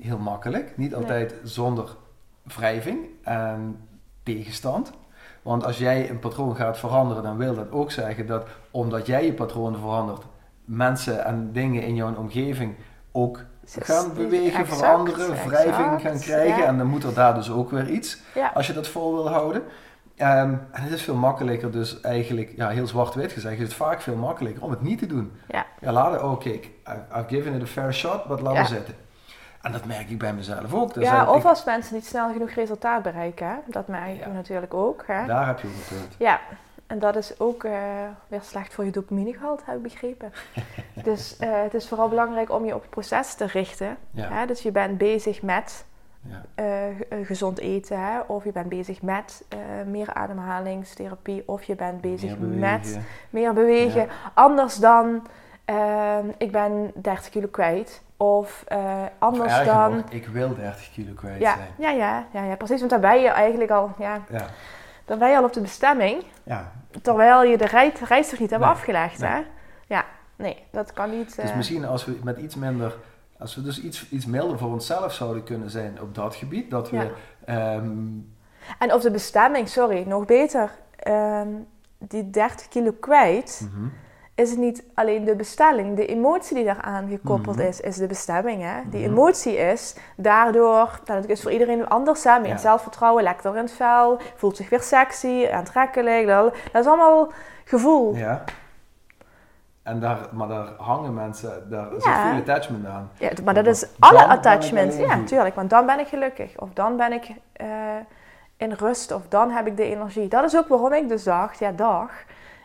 heel 0.00 0.18
makkelijk, 0.18 0.72
niet 0.76 0.94
altijd 0.94 1.34
zonder 1.44 1.96
wrijving 2.42 2.98
en 3.22 3.80
tegenstand. 4.22 4.90
Want 5.48 5.64
als 5.64 5.78
jij 5.78 6.10
een 6.10 6.18
patroon 6.18 6.56
gaat 6.56 6.78
veranderen, 6.78 7.22
dan 7.22 7.36
wil 7.36 7.54
dat 7.54 7.70
ook 7.72 7.90
zeggen 7.90 8.26
dat 8.26 8.46
omdat 8.70 9.06
jij 9.06 9.24
je 9.24 9.32
patroon 9.32 9.76
verandert, 9.76 10.22
mensen 10.64 11.24
en 11.24 11.52
dingen 11.52 11.82
in 11.82 11.94
jouw 11.94 12.14
omgeving 12.14 12.74
ook 13.12 13.40
gaan 13.64 14.14
bewegen, 14.14 14.60
exact, 14.60 14.78
veranderen, 14.78 15.28
wrijving 15.48 15.74
exact, 15.86 16.02
gaan 16.02 16.18
krijgen. 16.18 16.58
ja. 16.58 16.66
En 16.66 16.78
dan 16.78 16.86
moet 16.86 17.04
er 17.04 17.14
daar 17.14 17.34
dus 17.34 17.50
ook 17.50 17.70
weer 17.70 17.88
iets 17.88 18.18
Ja. 18.34 18.50
als 18.54 18.66
je 18.66 18.72
dat 18.72 18.88
vol 18.88 19.14
wil 19.14 19.28
houden. 19.28 19.62
Ehm, 20.16 20.52
en 20.72 20.82
het 20.82 20.92
is 20.92 21.02
veel 21.02 21.14
makkelijker, 21.14 21.70
dus 21.70 22.00
eigenlijk, 22.00 22.52
ja, 22.56 22.68
heel 22.68 22.86
zwart-wit 22.86 23.32
gezegd, 23.32 23.56
is 23.56 23.62
het 23.62 23.74
vaak 23.74 24.00
veel 24.00 24.16
makkelijker 24.16 24.62
om 24.62 24.70
het 24.70 24.82
niet 24.82 24.98
te 24.98 25.06
doen. 25.06 25.32
Ja. 25.48 25.66
Ja, 25.80 25.92
laten, 25.92 26.24
oh 26.24 26.38
kijk, 26.40 26.64
I- 26.64 27.18
I've 27.18 27.28
given 27.28 27.54
it 27.54 27.62
a 27.62 27.66
fair 27.66 27.94
shot, 27.94 28.24
but 28.26 28.40
laat 28.40 28.52
Ja. 28.52 28.58
maar 28.60 28.68
zitten. 28.68 28.94
En 29.62 29.72
dat 29.72 29.84
merk 29.84 30.10
ik 30.10 30.18
bij 30.18 30.32
mezelf 30.34 30.74
ook. 30.74 30.94
Dus 30.94 31.04
ja, 31.04 31.22
ik- 31.22 31.30
of 31.30 31.44
als 31.44 31.64
mensen 31.64 31.94
niet 31.94 32.06
snel 32.06 32.32
genoeg 32.32 32.50
resultaat 32.50 33.02
bereiken. 33.02 33.46
Hè? 33.46 33.54
Dat 33.66 33.88
merken 33.88 34.16
Ja. 34.16 34.24
we 34.28 34.32
natuurlijk 34.32 34.74
ook. 34.74 35.04
Hè? 35.06 35.26
Daar 35.26 35.46
heb 35.46 35.58
je 35.60 35.66
ook 35.68 35.98
punt. 35.98 36.14
Ja, 36.18 36.40
en 36.86 36.98
dat 36.98 37.16
is 37.16 37.40
ook 37.40 37.64
eh, 37.64 37.72
weer 38.28 38.40
slecht 38.42 38.74
voor 38.74 38.84
je 38.84 38.90
dopaminegehalte, 38.90 39.62
heb 39.66 39.76
ik 39.76 39.82
begrepen. 39.82 40.32
dus 41.04 41.36
eh, 41.36 41.48
het 41.62 41.74
is 41.74 41.88
vooral 41.88 42.08
belangrijk 42.08 42.50
om 42.50 42.64
je 42.64 42.74
op 42.74 42.80
het 42.80 42.90
proces 42.90 43.34
te 43.34 43.44
richten. 43.46 43.96
Ja. 44.10 44.28
Hè? 44.32 44.46
Dus 44.46 44.62
je 44.62 44.70
bent 44.72 44.98
bezig 44.98 45.42
met 45.42 45.84
Ja. 46.20 46.42
eh, 46.54 46.64
ge- 46.96 47.24
gezond 47.24 47.58
eten, 47.58 48.00
hè? 48.00 48.20
of 48.26 48.44
je 48.44 48.52
bent 48.52 48.68
bezig 48.68 49.02
met 49.02 49.44
meer 49.86 50.12
ademhalingstherapie, 50.14 51.42
of 51.46 51.62
je 51.62 51.74
bent 51.74 52.00
bezig 52.00 52.38
Meer 52.38 52.58
met 52.58 52.98
meer 53.30 53.52
bewegen. 53.52 54.00
Ja. 54.00 54.08
Anders 54.34 54.76
dan 54.76 55.26
ehm, 55.68 56.26
ik 56.38 56.52
ben 56.52 56.90
30 56.94 57.28
kilo 57.30 57.46
kwijt. 57.50 58.02
Of 58.16 58.64
eh, 58.68 59.02
anders 59.18 59.64
dan. 59.64 59.96
nog, 59.96 60.04
ik 60.10 60.26
wil 60.26 60.54
30 60.54 60.90
kilo 60.92 61.12
kwijt 61.14 61.40
Ja, 61.40 61.54
zijn. 61.56 61.68
ja, 61.78 61.90
ja, 61.90 62.26
ja, 62.32 62.44
ja, 62.44 62.56
precies. 62.56 62.78
Want 62.78 62.90
dan 62.90 63.00
ben 63.00 63.20
je 63.20 63.28
eigenlijk 63.28 63.70
al, 63.70 63.90
ja, 63.98 64.20
Ja. 64.30 64.46
dan 65.04 65.18
ben 65.18 65.30
je 65.30 65.36
al 65.36 65.44
op 65.44 65.52
de 65.52 65.60
bestemming. 65.60 66.22
ja. 66.42 66.72
Terwijl 67.02 67.42
je 67.44 67.56
de 67.58 67.66
reis 68.08 68.28
toch 68.28 68.38
niet 68.38 68.50
hebt 68.50 68.62
Nee, 68.62 68.70
afgelegd, 68.72 69.18
nee. 69.20 69.30
hè? 69.30 69.40
Ja, 69.86 70.04
nee, 70.36 70.64
dat 70.70 70.92
kan 70.92 71.10
niet. 71.10 71.36
Dus 71.36 71.50
eh, 71.50 71.56
misschien 71.56 71.84
als 71.84 72.04
we 72.04 72.18
met 72.22 72.38
iets 72.38 72.54
minder, 72.54 72.96
als 73.38 73.54
we 73.54 73.62
dus 73.62 73.80
iets, 73.82 74.08
iets 74.10 74.26
milder 74.26 74.58
voor 74.58 74.70
onszelf 74.72 75.12
zouden 75.12 75.42
kunnen 75.44 75.70
zijn 75.70 76.00
op 76.00 76.14
dat 76.14 76.34
gebied, 76.34 76.70
dat 76.70 76.90
we 76.90 76.96
Ja. 76.96 77.06
ehm, 77.44 78.06
En 78.78 78.92
of 78.92 79.02
de 79.02 79.10
bestemming, 79.10 79.68
sorry, 79.68 80.04
nog 80.06 80.24
beter. 80.24 80.70
ehm, 80.96 81.48
die 81.98 82.30
30 82.30 82.68
kilo 82.68 82.92
kwijt, 83.00 83.68
mhm. 83.72 83.86
Is 84.38 84.50
het 84.50 84.58
niet 84.58 84.84
alleen 84.94 85.24
de 85.24 85.34
bestelling. 85.36 85.96
De 85.96 86.06
emotie 86.06 86.54
die 86.56 86.64
daaraan 86.64 87.08
gekoppeld 87.08 87.56
Mhm. 87.56 87.66
is, 87.66 87.80
is 87.80 87.96
de 87.96 88.06
bestemming. 88.06 88.62
Hè? 88.62 88.74
Die 88.90 89.00
Mhm. 89.00 89.10
emotie 89.12 89.56
is 89.56 89.96
daardoor, 90.16 91.00
nou, 91.04 91.20
dat 91.20 91.30
is 91.30 91.42
voor 91.42 91.52
iedereen 91.52 91.88
anders, 91.88 92.24
hè? 92.24 92.38
meer 92.38 92.48
Ja. 92.50 92.56
zelfvertrouwen, 92.56 93.22
lekker 93.22 93.50
in 93.56 93.62
het 93.62 93.72
vel, 93.72 94.18
voelt 94.36 94.56
zich 94.56 94.68
weer 94.68 94.80
sexy, 94.82 95.48
aantrekkelijk. 95.52 96.26
Dat, 96.26 96.54
dat 96.72 96.82
is 96.82 96.88
allemaal 96.88 97.32
gevoel. 97.64 98.14
ja. 98.14 98.44
En 99.82 100.00
daar, 100.00 100.18
maar 100.32 100.48
daar 100.48 100.68
hangen 100.76 101.14
mensen, 101.14 101.70
daar 101.70 101.86
zit 101.92 102.04
Ja. 102.04 102.30
veel 102.30 102.38
attachment 102.40 102.86
aan. 102.86 103.10
Ja, 103.18 103.30
maar 103.44 103.54
dat 103.54 103.66
is 103.66 103.86
alle 103.98 104.26
attachments. 104.26 104.96
Ja, 104.96 105.14
goed. 105.14 105.26
tuurlijk. 105.26 105.54
Want 105.54 105.70
dan 105.70 105.86
ben 105.86 105.98
ik 105.98 106.06
gelukkig. 106.06 106.58
Of 106.58 106.68
dan 106.72 106.96
ben 106.96 107.12
ik 107.12 107.28
eh, 107.52 107.66
in 108.56 108.72
rust. 108.72 109.12
Of 109.12 109.22
dan 109.28 109.50
heb 109.50 109.66
ik 109.66 109.76
de 109.76 109.82
energie. 109.84 110.28
Dat 110.28 110.44
is 110.44 110.56
ook 110.56 110.68
waarom 110.68 110.92
ik 110.92 111.08
dus 111.08 111.22
dacht, 111.24 111.58
ja 111.58 111.72
dag. 111.72 112.10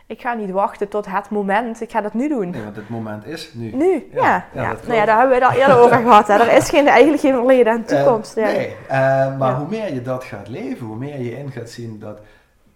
Ik 0.06 0.20
ga 0.20 0.34
niet 0.34 0.50
wachten 0.50 0.88
tot 0.88 1.06
het 1.06 1.30
moment. 1.30 1.80
Ik 1.80 1.90
ga 1.90 2.00
dat 2.00 2.14
nu 2.14 2.28
doen. 2.28 2.50
Nee, 2.50 2.62
want 2.62 2.76
het 2.76 2.88
moment 2.88 3.26
is 3.26 3.54
nu. 3.54 3.74
Nu, 3.74 4.08
Ja, 4.12 4.22
ja. 4.22 4.46
ja, 4.52 4.62
ja, 4.62 4.70
dat 4.70 4.82
nou 4.86 4.94
ja, 4.94 5.04
daar 5.04 5.18
hebben 5.18 5.38
we 5.38 5.44
het 5.44 5.54
al 5.54 5.60
eerder 5.60 5.78
over 5.78 5.96
gehad. 6.08 6.26
Hè. 6.26 6.34
Er 6.34 6.56
is 6.56 6.68
geen, 6.68 6.86
eigenlijk 6.86 7.22
geen 7.22 7.34
verleden 7.34 7.72
en 7.72 7.84
toekomst. 7.84 8.36
Eh, 8.36 8.44
ja. 8.44 8.52
nee, 8.52 8.76
eh, 8.88 9.38
maar 9.38 9.54
hoe 9.54 9.68
meer 9.68 9.94
je 9.94 10.02
dat 10.02 10.24
gaat 10.24 10.48
leven, 10.48 10.86
hoe 10.86 10.96
meer 10.96 11.20
je 11.20 11.38
in 11.38 11.50
gaat 11.50 11.70
zien 11.70 11.98
dat 11.98 12.18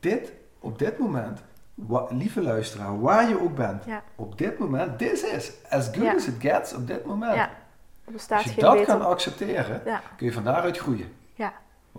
dit 0.01 0.33
op 0.61 0.79
dit 0.79 0.99
moment, 0.99 1.43
lieve 2.09 2.43
luisteraar, 2.43 3.01
waar 3.01 3.29
je 3.29 3.43
ook 3.43 3.55
bent, 3.55 3.85
op 4.15 4.39
dit 4.39 4.59
moment, 4.59 4.99
this 4.99 5.23
is 5.23 5.53
as 5.69 5.89
good 5.93 6.15
as 6.17 6.27
it 6.27 6.35
gets 6.39 6.75
op 6.75 6.87
dit 6.87 7.05
moment. 7.05 7.49
Als 8.31 8.45
je 8.45 8.61
dat 8.61 8.73
beter... 8.73 8.87
kan 8.87 9.07
accepteren, 9.07 9.83
kun 10.17 10.27
je 10.27 10.33
van 10.33 10.45
daaruit 10.45 10.79
groeien. 10.79 11.13
Ja. 11.35 11.53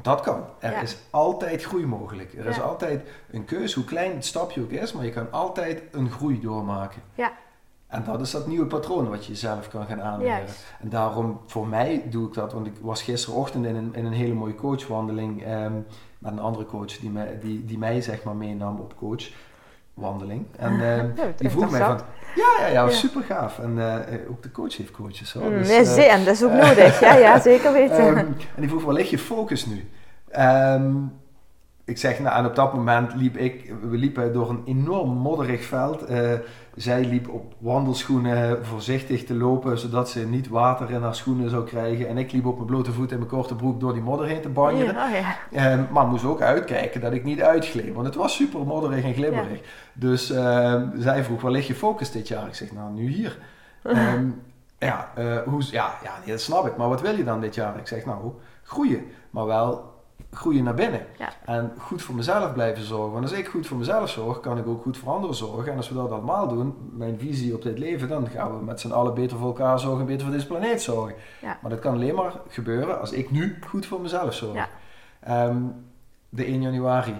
Want 0.03 0.17
dat 0.17 0.21
kan. 0.33 0.43
Er 0.59 0.71
Ja. 0.71 0.81
is 0.81 0.97
altijd 1.09 1.63
groei 1.63 1.85
mogelijk. 1.85 2.33
Er 2.33 2.45
is 2.45 2.61
altijd 2.61 3.07
een 3.31 3.45
keus, 3.45 3.73
hoe 3.73 3.83
klein 3.83 4.13
het 4.13 4.25
stapje 4.25 4.61
ook 4.61 4.69
is, 4.71 4.93
maar 4.93 5.05
je 5.05 5.11
kan 5.11 5.31
altijd 5.31 5.81
een 5.91 6.11
groei 6.11 6.39
doormaken. 6.41 7.01
Ja. 7.15 7.31
En 7.87 8.03
dat 8.03 8.21
is 8.21 8.31
dat 8.31 8.47
nieuwe 8.47 8.65
patroon 8.65 9.09
wat 9.09 9.25
je 9.25 9.31
jezelf 9.31 9.67
kan 9.69 9.85
gaan 9.85 10.01
aanleren. 10.01 10.45
En 10.79 10.89
daarom, 10.89 11.39
voor 11.45 11.67
mij 11.67 12.03
doe 12.09 12.27
ik 12.27 12.33
dat, 12.33 12.53
want 12.53 12.67
ik 12.67 12.73
was 12.81 13.01
gisterochtend 13.03 13.65
in 13.65 13.75
een, 13.75 13.95
in 13.95 14.05
een 14.05 14.13
hele 14.13 14.33
mooie 14.33 14.55
coachwandeling 14.55 15.43
ehm, 15.43 15.73
met 16.19 16.31
een 16.31 16.39
andere 16.39 16.65
coach 16.65 16.97
die 16.97 17.09
mij, 17.09 17.39
die, 17.41 17.65
die 17.65 17.77
mij 17.77 18.01
zeg 18.01 18.23
maar 18.23 18.35
meenam 18.35 18.79
op 18.79 18.93
coachwandeling. 19.99 20.45
En 20.57 20.77
Ja, 20.77 21.05
die 21.37 21.49
vroeg 21.49 21.71
mij 21.71 21.79
van, 21.79 21.99
ja, 22.35 22.67
ja, 22.67 22.67
ja, 22.67 22.89
super 22.89 23.23
gaaf. 23.23 23.59
En 23.59 23.79
eh, 23.79 24.29
ook 24.29 24.43
de 24.43 24.51
coach 24.51 24.77
heeft 24.77 24.91
coaches. 24.91 25.33
Hoor. 25.33 25.51
Mm, 25.51 25.57
Dus, 25.57 25.67
nee, 25.67 25.77
eh, 25.79 25.85
zeker. 25.85 26.11
En 26.11 26.23
dat 26.25 26.33
is 26.33 26.43
ook 26.43 26.51
nodig. 26.51 26.99
Ja, 26.99 27.15
ja, 27.15 27.39
zeker 27.49 27.73
weten. 27.73 27.97
Ehm, 27.97 28.17
en 28.17 28.35
die 28.55 28.69
vroeg, 28.69 28.83
waar 28.83 28.93
ligt 28.93 29.09
je 29.09 29.17
focus 29.19 29.65
nu? 29.65 29.89
Ehm, 30.29 30.91
ik 31.89 31.97
zeg, 31.97 32.19
nou, 32.19 32.37
en 32.37 32.45
op 32.45 32.55
dat 32.55 32.73
moment 32.73 33.13
liep 33.15 33.37
ik, 33.37 33.73
we 33.81 33.97
liepen 33.97 34.33
door 34.33 34.49
een 34.49 34.61
enorm 34.65 35.09
modderig 35.09 35.63
veld. 35.63 36.05
Eh, 36.05 36.31
zij 36.75 37.05
liep 37.05 37.29
op 37.29 37.53
wandelschoenen 37.57 38.65
voorzichtig 38.65 39.25
te 39.25 39.33
lopen, 39.33 39.79
zodat 39.79 40.09
ze 40.09 40.27
niet 40.27 40.47
water 40.47 40.91
in 40.91 41.01
haar 41.01 41.15
schoenen 41.15 41.49
zou 41.49 41.65
krijgen. 41.65 42.07
En 42.07 42.17
ik 42.17 42.31
liep 42.31 42.45
op 42.45 42.55
mijn 42.55 42.67
blote 42.67 42.91
voet 42.91 43.11
en 43.11 43.17
mijn 43.17 43.29
korte 43.29 43.55
broek 43.55 43.79
door 43.79 43.93
die 43.93 44.01
modder 44.01 44.27
heen 44.27 44.41
te 44.41 44.49
banjeren. 44.49 44.93
Ja, 44.93 45.05
oh 45.05 45.11
ja. 45.11 45.37
Ehm, 45.51 45.83
maar 45.91 46.07
moest 46.07 46.25
ook 46.25 46.41
uitkijken 46.41 47.01
dat 47.01 47.13
ik 47.13 47.23
niet 47.23 47.41
uitgleed, 47.41 47.93
want 47.93 48.05
het 48.05 48.15
was 48.15 48.35
super 48.35 48.65
modderig 48.65 49.03
en 49.03 49.13
glibberig. 49.13 49.59
Dus 49.93 50.31
ehm, 50.31 50.87
zij 50.97 51.23
vroeg, 51.23 51.41
waar 51.41 51.51
lig 51.51 51.67
je 51.67 51.75
focus 51.75 52.11
dit 52.11 52.27
jaar? 52.27 52.47
Ik 52.47 52.55
zeg, 52.55 52.71
nou, 52.71 52.91
nu 52.93 53.09
hier. 53.09 53.37
Ehm, 53.83 54.29
ja, 54.77 55.11
eh, 55.15 55.37
hoe, 55.45 55.63
ja, 55.71 55.93
ja 56.03 56.11
nee, 56.19 56.31
dat 56.31 56.41
snap 56.41 56.67
ik. 56.67 56.77
Maar 56.77 56.89
wat 56.89 57.01
wil 57.01 57.15
je 57.15 57.23
dan 57.23 57.41
dit 57.41 57.55
jaar? 57.55 57.77
Ik 57.77 57.87
zeg, 57.87 58.05
nou, 58.05 58.31
groeien. 58.63 59.05
Maar 59.29 59.45
wel 59.45 59.97
groeien 60.31 60.63
naar 60.63 60.73
binnen. 60.73 61.01
Ja. 61.17 61.29
En 61.45 61.71
goed 61.77 62.01
voor 62.01 62.15
mezelf 62.15 62.53
blijven 62.53 62.83
zorgen. 62.83 63.11
Want 63.11 63.23
als 63.23 63.33
ik 63.33 63.47
goed 63.47 63.67
voor 63.67 63.77
mezelf 63.77 64.09
zorg, 64.09 64.39
kan 64.39 64.57
ik 64.57 64.67
ook 64.67 64.81
goed 64.81 64.97
voor 64.97 65.13
anderen 65.13 65.35
zorgen. 65.35 65.71
En 65.71 65.77
als 65.77 65.89
we 65.89 65.95
dat 65.95 66.11
allemaal 66.11 66.47
doen, 66.47 66.75
mijn 66.91 67.19
visie 67.19 67.55
op 67.55 67.61
dit 67.61 67.79
leven, 67.79 68.07
dan 68.07 68.27
gaan 68.27 68.57
we 68.57 68.63
met 68.63 68.79
z'n 68.79 68.91
allen 68.91 69.13
beter 69.13 69.37
voor 69.37 69.47
elkaar 69.47 69.79
zorgen 69.79 69.99
en 69.99 70.05
beter 70.05 70.25
voor 70.25 70.33
deze 70.33 70.47
planeet 70.47 70.81
zorgen. 70.81 71.15
Ja. 71.41 71.57
Maar 71.61 71.71
dat 71.71 71.79
kan 71.79 71.93
alleen 71.93 72.15
maar 72.15 72.33
gebeuren 72.47 72.99
als 72.99 73.11
ik 73.11 73.31
nu 73.31 73.57
goed 73.67 73.85
voor 73.85 74.01
mezelf 74.01 74.33
zorg. 74.33 74.53
Ja. 74.53 74.67
Ehm, 75.19 75.57
de 76.29 76.47
1 76.47 76.61
januari, 76.61 77.15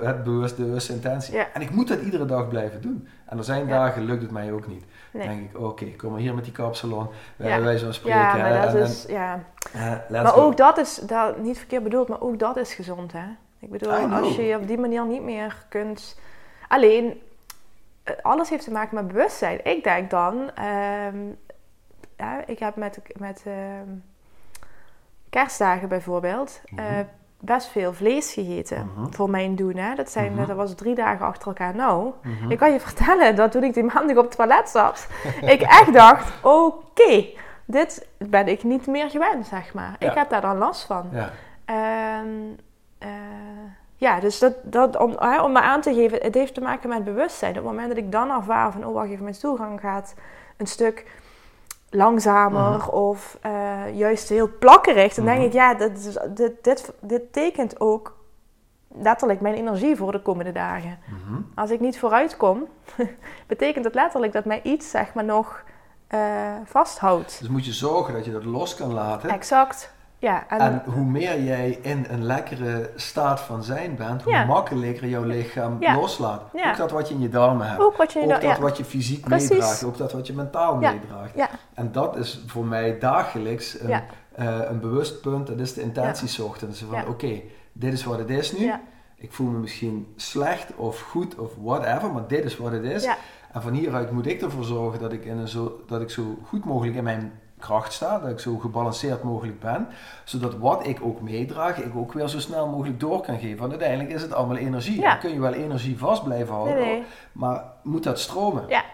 het 0.00 0.24
bewust, 0.24 0.56
de 0.56 0.62
bewuste 0.62 0.92
intentie. 0.92 1.38
En 1.38 1.60
ik 1.60 1.70
moet 1.70 1.88
dat 1.88 2.00
iedere 2.00 2.24
dag 2.24 2.48
blijven 2.48 2.80
doen. 2.80 3.08
En 3.26 3.38
er 3.38 3.44
zijn 3.44 3.68
dagen 3.68 4.04
lukt 4.04 4.22
het 4.22 4.30
mij 4.30 4.52
ook 4.52 4.66
niet. 4.66 4.84
Nee. 5.10 5.26
Dan 5.26 5.36
denk 5.36 5.50
ik, 5.50 5.58
oké, 5.60 5.84
kom 5.96 6.10
maar 6.10 6.20
hier 6.20 6.34
met 6.34 6.44
die 6.44 6.52
kapsalon. 6.52 7.08
Wij, 7.36 7.48
Ja. 7.48 7.60
wij 7.60 7.78
zo 7.78 7.92
spreken. 7.92 8.18
Ja, 8.20 8.36
maar 8.36 8.50
hè, 8.52 8.60
dat 8.64 8.74
en- 8.74 8.80
is, 8.82 9.04
ja. 9.08 9.32
en, 9.72 9.80
eh, 9.92 9.98
let's 10.08 10.22
Maar 10.24 10.36
ook 10.44 10.56
dat 10.56 10.78
is, 10.78 10.94
dat, 10.94 11.38
niet 11.38 11.58
verkeerd 11.58 11.82
bedoeld, 11.82 12.08
maar 12.08 12.20
ook 12.20 12.38
dat 12.38 12.56
is 12.56 12.74
gezond, 12.74 13.12
hè. 13.12 13.24
Ik 13.60 13.70
bedoel, 13.70 13.92
als 13.92 14.36
je 14.36 14.42
je 14.42 14.56
op 14.56 14.66
die 14.66 14.78
manier 14.78 15.06
niet 15.06 15.22
meer 15.22 15.64
kunt... 15.68 16.20
Alleen, 16.68 17.20
eh, 18.02 18.14
alles 18.22 18.48
heeft 18.50 18.64
te 18.64 18.70
maken 18.72 18.94
met 18.94 19.06
bewustzijn. 19.08 19.64
Ik 19.64 19.84
denk 19.84 20.10
dan, 20.10 20.50
ehm, 20.54 21.16
ja, 22.16 22.46
ik 22.46 22.58
heb 22.58 22.76
met, 22.76 22.98
met 23.18 23.42
ehm, 23.46 23.88
kerstdagen 25.30 25.88
bijvoorbeeld 25.88 26.60
eh, 26.76 26.84
Mhm. 26.84 27.04
Best 27.40 27.68
veel 27.68 27.92
vlees 27.92 28.32
gegeten. 28.32 28.90
Mhm. 28.96 29.12
Voor 29.12 29.30
mijn 29.30 29.56
doen, 29.56 29.76
hè. 29.76 29.94
Dat, 29.94 30.10
zijn, 30.10 30.32
Mhm. 30.34 30.46
dat 30.46 30.56
was 30.56 30.74
drie 30.74 30.94
dagen 30.94 31.26
achter 31.26 31.46
elkaar. 31.46 31.74
Nou, 31.74 32.12
Mhm. 32.22 32.50
ik 32.50 32.58
kan 32.58 32.72
je 32.72 32.80
vertellen 32.80 33.36
dat 33.36 33.52
toen 33.52 33.64
ik 33.64 33.74
die 33.74 33.82
maandag 33.84 34.16
op 34.16 34.24
het 34.24 34.36
toilet 34.36 34.68
zat, 34.68 35.06
ik 35.54 35.60
echt 35.62 35.92
dacht: 35.92 36.32
oké, 36.44 37.24
dit 37.64 38.08
ben 38.18 38.48
ik 38.48 38.62
niet 38.62 38.86
meer 38.86 39.10
gewend, 39.10 39.46
zeg 39.46 39.74
maar. 39.74 39.96
Ja. 39.98 40.08
Ik 40.10 40.14
heb 40.16 40.30
daar 40.30 40.40
dan 40.40 40.56
last 40.58 40.84
van. 40.84 41.08
Ja. 41.12 41.30
Eh, 42.98 43.08
ja, 43.96 44.20
dus 44.20 44.38
dat, 44.38 44.54
dat, 44.62 44.96
om, 44.96 45.14
hè, 45.18 45.42
om 45.42 45.52
maar 45.52 45.62
aan 45.62 45.80
te 45.80 45.94
geven, 45.94 46.18
het 46.22 46.34
heeft 46.34 46.54
te 46.54 46.60
maken 46.60 46.88
met 46.88 47.04
bewustzijn. 47.04 47.50
Op 47.50 47.56
het 47.56 47.64
moment 47.64 47.88
dat 47.88 47.96
ik 47.96 48.12
dan 48.12 48.30
ervaar 48.30 48.72
van: 48.72 48.84
oh, 48.86 48.94
wacht 48.94 49.08
even, 49.10 49.22
mijn 49.22 49.34
stoelgang 49.34 49.80
gaat 49.80 50.14
een 50.56 50.66
stuk 50.66 51.06
langzamer 51.90 52.78
Mhm. 52.78 52.88
of 52.88 53.38
eh, 53.40 53.96
juist 53.96 54.28
heel 54.28 54.50
plakkerig, 54.58 55.14
dan 55.14 55.24
denk 55.24 55.36
Mhm. 55.36 55.46
ik: 55.46 55.52
ja, 55.52 55.74
dit, 55.74 56.18
dit, 56.36 56.52
dit, 56.64 56.92
dit 57.00 57.32
tekent 57.32 57.80
ook 57.80 58.16
letterlijk 58.94 59.40
mijn 59.40 59.54
energie 59.54 59.96
voor 59.96 60.12
de 60.12 60.22
komende 60.22 60.52
dagen. 60.52 60.98
Mhm. 61.06 61.40
Als 61.54 61.70
ik 61.70 61.80
niet 61.80 61.98
vooruit 61.98 62.36
kom, 62.36 62.66
betekent 63.46 63.84
het 63.84 63.94
letterlijk 63.94 64.32
dat 64.32 64.44
mij 64.44 64.60
iets 64.62 64.90
zeg 64.90 65.14
maar 65.14 65.24
nog 65.24 65.62
eh, 66.06 66.18
vasthoudt. 66.64 67.38
Dus 67.40 67.48
moet 67.48 67.64
je 67.64 67.72
zorgen 67.72 68.14
dat 68.14 68.24
je 68.24 68.32
dat 68.32 68.44
los 68.44 68.74
kan 68.74 68.92
laten. 68.92 69.30
Exact. 69.30 69.92
Ja, 70.20 70.48
en, 70.48 70.58
En 70.60 70.82
hoe 70.92 71.04
meer 71.04 71.42
jij 71.42 71.78
in 71.82 72.06
een 72.08 72.24
lekkere 72.24 72.90
staat 72.96 73.40
van 73.40 73.62
zijn 73.62 73.96
bent, 73.96 74.22
hoe 74.22 74.32
Ja. 74.32 74.44
makkelijker 74.44 75.08
jouw 75.08 75.22
lichaam 75.24 75.76
Ja. 75.80 75.94
loslaat. 75.96 76.42
Ook 76.52 76.76
dat 76.76 76.90
wat 76.90 77.08
je 77.08 77.14
in 77.14 77.20
je 77.20 77.28
darmen 77.28 77.68
hebt. 77.68 77.80
ook 77.82 77.96
wat 77.96 78.12
je 78.12 78.20
Ook 78.34 78.40
dat 78.40 78.58
wat 78.58 78.76
je 78.76 78.84
fysiek 78.84 79.24
Precies. 79.24 79.48
meedraagt. 79.48 79.84
Ook 79.84 79.96
dat 79.96 80.12
wat 80.12 80.26
je 80.26 80.32
mentaal 80.32 80.76
meedraagt. 80.76 81.34
En 81.74 81.92
dat 81.92 82.16
is 82.16 82.42
voor 82.46 82.64
mij 82.64 82.98
dagelijks 82.98 83.80
een, 83.80 83.90
eh, 84.34 84.58
een 84.68 84.80
bewust 84.80 85.20
punt. 85.20 85.46
Dat 85.46 85.58
is 85.60 85.74
de 85.74 85.80
intentie 85.82 86.44
ochtends. 86.44 86.84
Van 86.90 87.06
oké, 87.06 87.40
dit 87.72 87.92
is 87.92 88.04
wat 88.04 88.18
het 88.18 88.30
is 88.30 88.52
nu. 88.58 88.72
Ik 89.16 89.32
voel 89.32 89.50
me 89.50 89.58
misschien 89.58 90.12
slecht 90.16 90.76
of 90.76 91.00
goed 91.00 91.34
of 91.34 91.52
whatever, 91.62 92.12
maar 92.12 92.26
dit 92.28 92.44
is 92.44 92.56
wat 92.56 92.72
het 92.72 92.84
is. 92.84 93.04
En 93.52 93.62
van 93.62 93.72
hieruit 93.72 94.10
moet 94.10 94.26
ik 94.26 94.42
ervoor 94.42 94.64
zorgen 94.64 95.00
dat 95.00 95.12
ik, 95.12 95.24
in 95.24 95.38
een 95.38 95.48
zo, 95.48 95.80
dat 95.86 96.00
ik 96.00 96.10
zo 96.10 96.38
goed 96.46 96.64
mogelijk 96.64 96.96
in 96.96 97.04
mijn 97.04 97.32
kracht 97.58 97.92
sta, 97.92 98.18
dat 98.18 98.30
ik 98.30 98.38
zo 98.40 98.56
gebalanceerd 98.58 99.22
mogelijk 99.22 99.60
ben, 99.60 99.88
zodat 100.24 100.54
wat 100.58 100.86
ik 100.86 100.98
ook 101.02 101.20
meedraag, 101.20 101.78
ik 101.78 101.96
ook 101.96 102.12
weer 102.12 102.28
zo 102.28 102.38
snel 102.40 102.68
mogelijk 102.68 103.00
door 103.00 103.20
kan 103.20 103.38
geven. 103.38 103.58
Want 103.58 103.70
uiteindelijk 103.70 104.10
is 104.10 104.22
het 104.22 104.32
allemaal 104.32 104.56
energie. 104.56 105.00
Ja. 105.00 105.10
Dan 105.10 105.18
kun 105.18 105.32
je 105.32 105.40
wel 105.40 105.52
energie 105.52 105.98
vast 105.98 106.24
blijven 106.24 106.54
houden, 106.54 106.74
Nee, 106.74 106.84
nee. 106.84 107.04
maar 107.32 107.64
moet 107.82 108.02
dat 108.04 108.18
stromen. 108.18 108.64
Ja. 108.68 108.84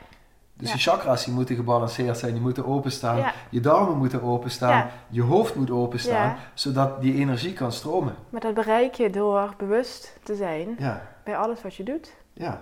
Dus 0.56 0.68
Ja. 0.68 0.74
je 0.74 0.80
chakras 0.80 1.24
die 1.24 1.34
moeten 1.34 1.56
gebalanceerd 1.56 2.18
zijn, 2.18 2.32
die 2.32 2.40
moeten 2.42 2.66
openstaan, 2.66 3.16
Ja. 3.16 3.32
je 3.50 3.60
darmen 3.60 3.96
moeten 3.98 4.22
openstaan, 4.22 4.70
Ja. 4.76 4.90
je 5.08 5.22
hoofd 5.22 5.54
moet 5.54 5.70
openstaan, 5.70 6.36
zodat 6.54 7.00
die 7.00 7.14
energie 7.14 7.52
kan 7.52 7.72
stromen. 7.72 8.14
Maar 8.28 8.40
dat 8.40 8.54
bereik 8.54 8.94
je 8.94 9.10
door 9.10 9.54
bewust 9.58 10.18
te 10.22 10.34
zijn 10.34 10.78
bij 11.24 11.36
alles 11.36 11.62
wat 11.62 11.74
je 11.74 11.82
doet. 11.82 12.12
ja. 12.32 12.60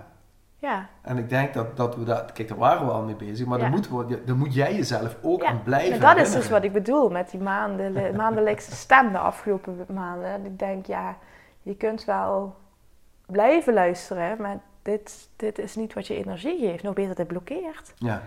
Ja, 0.63 0.87
En 1.01 1.19
ik 1.19 1.29
denk 1.29 1.55
dat, 1.55 1.77
dat 1.77 1.97
we 1.97 2.05
dat, 2.05 2.33
kijk, 2.33 2.49
daar 2.49 2.59
waren 2.59 2.87
we 2.87 2.93
al 2.93 3.03
mee 3.03 3.15
bezig, 3.15 3.47
maar 3.47 3.59
Ja. 3.59 3.65
dan, 3.65 3.73
moeten 3.73 3.97
we, 4.09 4.25
dan 4.25 4.37
moet 4.39 4.55
jij 4.55 4.75
jezelf 4.75 5.17
ook 5.23 5.43
ja. 5.43 5.49
aan 5.49 5.63
blijven 5.63 5.93
En 5.93 6.01
dat 6.01 6.17
is 6.27 6.33
dus 6.33 6.49
wat 6.49 6.65
ik 6.65 6.73
bedoel 6.73 7.11
met 7.11 7.31
die 7.31 7.41
maanden, 7.41 7.93
maandelijkse 8.17 8.73
stem 8.73 9.13
de 9.13 9.19
afgelopen 9.19 9.87
maanden. 9.93 10.45
Ik 10.45 10.59
denk, 10.59 10.87
ja, 10.87 11.17
je 11.63 11.75
kunt 11.77 12.05
wel 12.05 12.55
blijven 13.27 13.75
luisteren, 13.75 14.43
maar 14.43 14.59
dit, 14.83 15.29
dit 15.37 15.59
is 15.59 15.77
niet 15.77 15.95
wat 15.95 16.07
je 16.07 16.17
energie 16.17 16.59
geeft. 16.59 16.83
Nog 16.83 16.95
beter, 16.95 17.15
dit 17.15 17.27
blokkeert. 17.27 17.93
Ja. 17.97 18.23